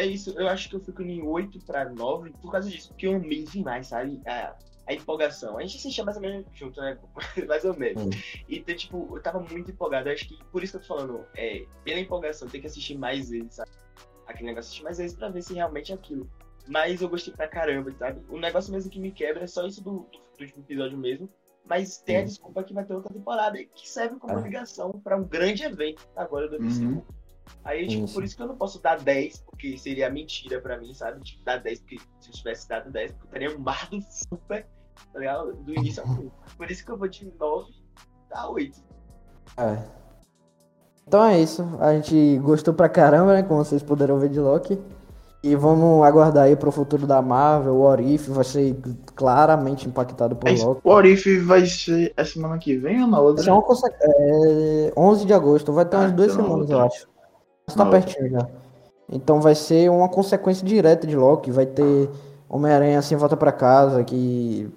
[0.02, 3.06] É isso, eu acho que eu fico em 8 para 9 por causa disso, porque
[3.06, 4.19] eu amei demais, sabe?
[4.26, 4.56] A,
[4.88, 5.60] a empolgação.
[5.60, 6.98] A gente assistia mais ou menos junto, né?
[7.48, 8.06] mais ou menos.
[8.06, 8.10] Hum.
[8.49, 10.10] E então, tipo, eu tava muito empolgado.
[10.10, 12.98] Eu acho que por isso que eu tô falando, é, pela empolgação, tem que assistir
[12.98, 13.69] mais vezes, sabe?
[14.26, 16.28] Aquele negócio assistir mais vezes pra ver se realmente é aquilo.
[16.68, 18.22] Mas eu gostei pra caramba, sabe?
[18.28, 21.30] O negócio mesmo que me quebra é só isso do, do último episódio mesmo.
[21.64, 24.41] Mas tem a desculpa que vai ter outra temporada que serve como é.
[24.41, 26.86] ligação para um grande evento agora do MCU.
[26.86, 27.20] Uhum.
[27.64, 28.14] Aí, tipo, isso.
[28.14, 31.22] por isso que eu não posso dar 10, porque seria mentira pra mim, sabe?
[31.22, 34.65] Tipo, dar 10, porque se eu tivesse dado 10, eu teria um bar do super,
[35.14, 35.53] tá ligado?
[35.53, 36.32] Do início ao fim.
[36.57, 37.72] Por isso que eu vou de 9
[38.32, 38.84] a 8.
[39.57, 40.02] É.
[41.07, 41.68] Então é isso.
[41.80, 43.44] A gente gostou pra caramba, né?
[43.44, 44.80] Como vocês puderam ver de Loki.
[45.44, 47.73] E vamos aguardar aí pro futuro da Marvel.
[47.73, 48.78] O Orif vai ser
[49.15, 50.82] claramente impactado por Loki.
[50.84, 53.49] O Orif vai ser a semana que vem ou na outra?
[53.49, 53.64] É, uma
[54.02, 55.73] é 11 de agosto.
[55.73, 57.10] Vai ter umas ah, duas então semanas, eu acho.
[57.76, 58.48] Mas tá pertinho já.
[59.11, 61.52] Então vai ser uma consequência direta de Loki.
[61.52, 62.10] Vai ter
[62.49, 64.69] Homem-Aranha assim volta para casa, que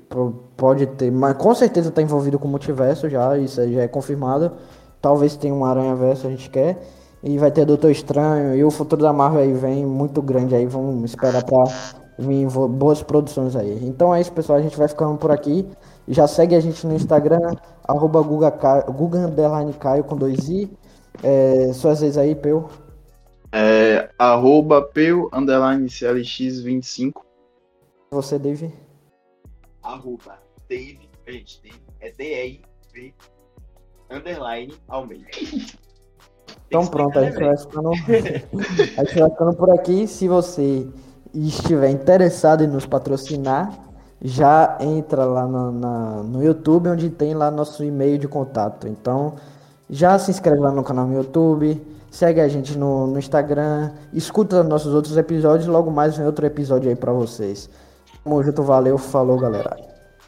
[0.57, 4.53] pode ter, mas com certeza tá envolvido com o multiverso já, isso já é confirmado.
[5.01, 6.79] Talvez tenha um Aranha Verso, a gente quer.
[7.23, 8.55] E vai ter Doutor Estranho.
[8.55, 10.67] E o futuro da Marvel aí vem muito grande aí.
[10.67, 11.65] Vamos esperar pra
[12.19, 13.81] vir boas produções aí.
[13.83, 14.59] Então é isso, pessoal.
[14.59, 15.67] A gente vai ficando por aqui.
[16.07, 17.55] Já segue a gente no Instagram,
[17.87, 18.51] arroba Guga,
[18.91, 19.33] Guga
[19.81, 20.71] Caio com dois i.
[21.23, 22.69] É, suas vezes aí, Peu.
[23.57, 27.13] É, arroba Peu underline CLX25.
[28.11, 28.75] Você, Dave?
[29.81, 33.15] Arroba Dave, gente, Dave, é D-E-I-V
[34.11, 35.27] underline Almeida.
[36.67, 37.91] Então pronto, a gente, vai ficando,
[38.99, 40.09] a gente vai ficando por aqui.
[40.09, 40.89] Se você
[41.33, 43.73] estiver interessado em nos patrocinar,
[44.21, 48.89] já entra lá no, na, no YouTube, onde tem lá nosso e-mail de contato.
[48.89, 49.35] Então,
[49.89, 51.81] já se inscreve lá no canal no YouTube,
[52.15, 55.67] segue a gente no, no Instagram, escuta nossos outros episódios.
[55.67, 57.69] Logo mais vem outro episódio aí para vocês.
[58.23, 59.94] Tamo junto, valeu, falou galera.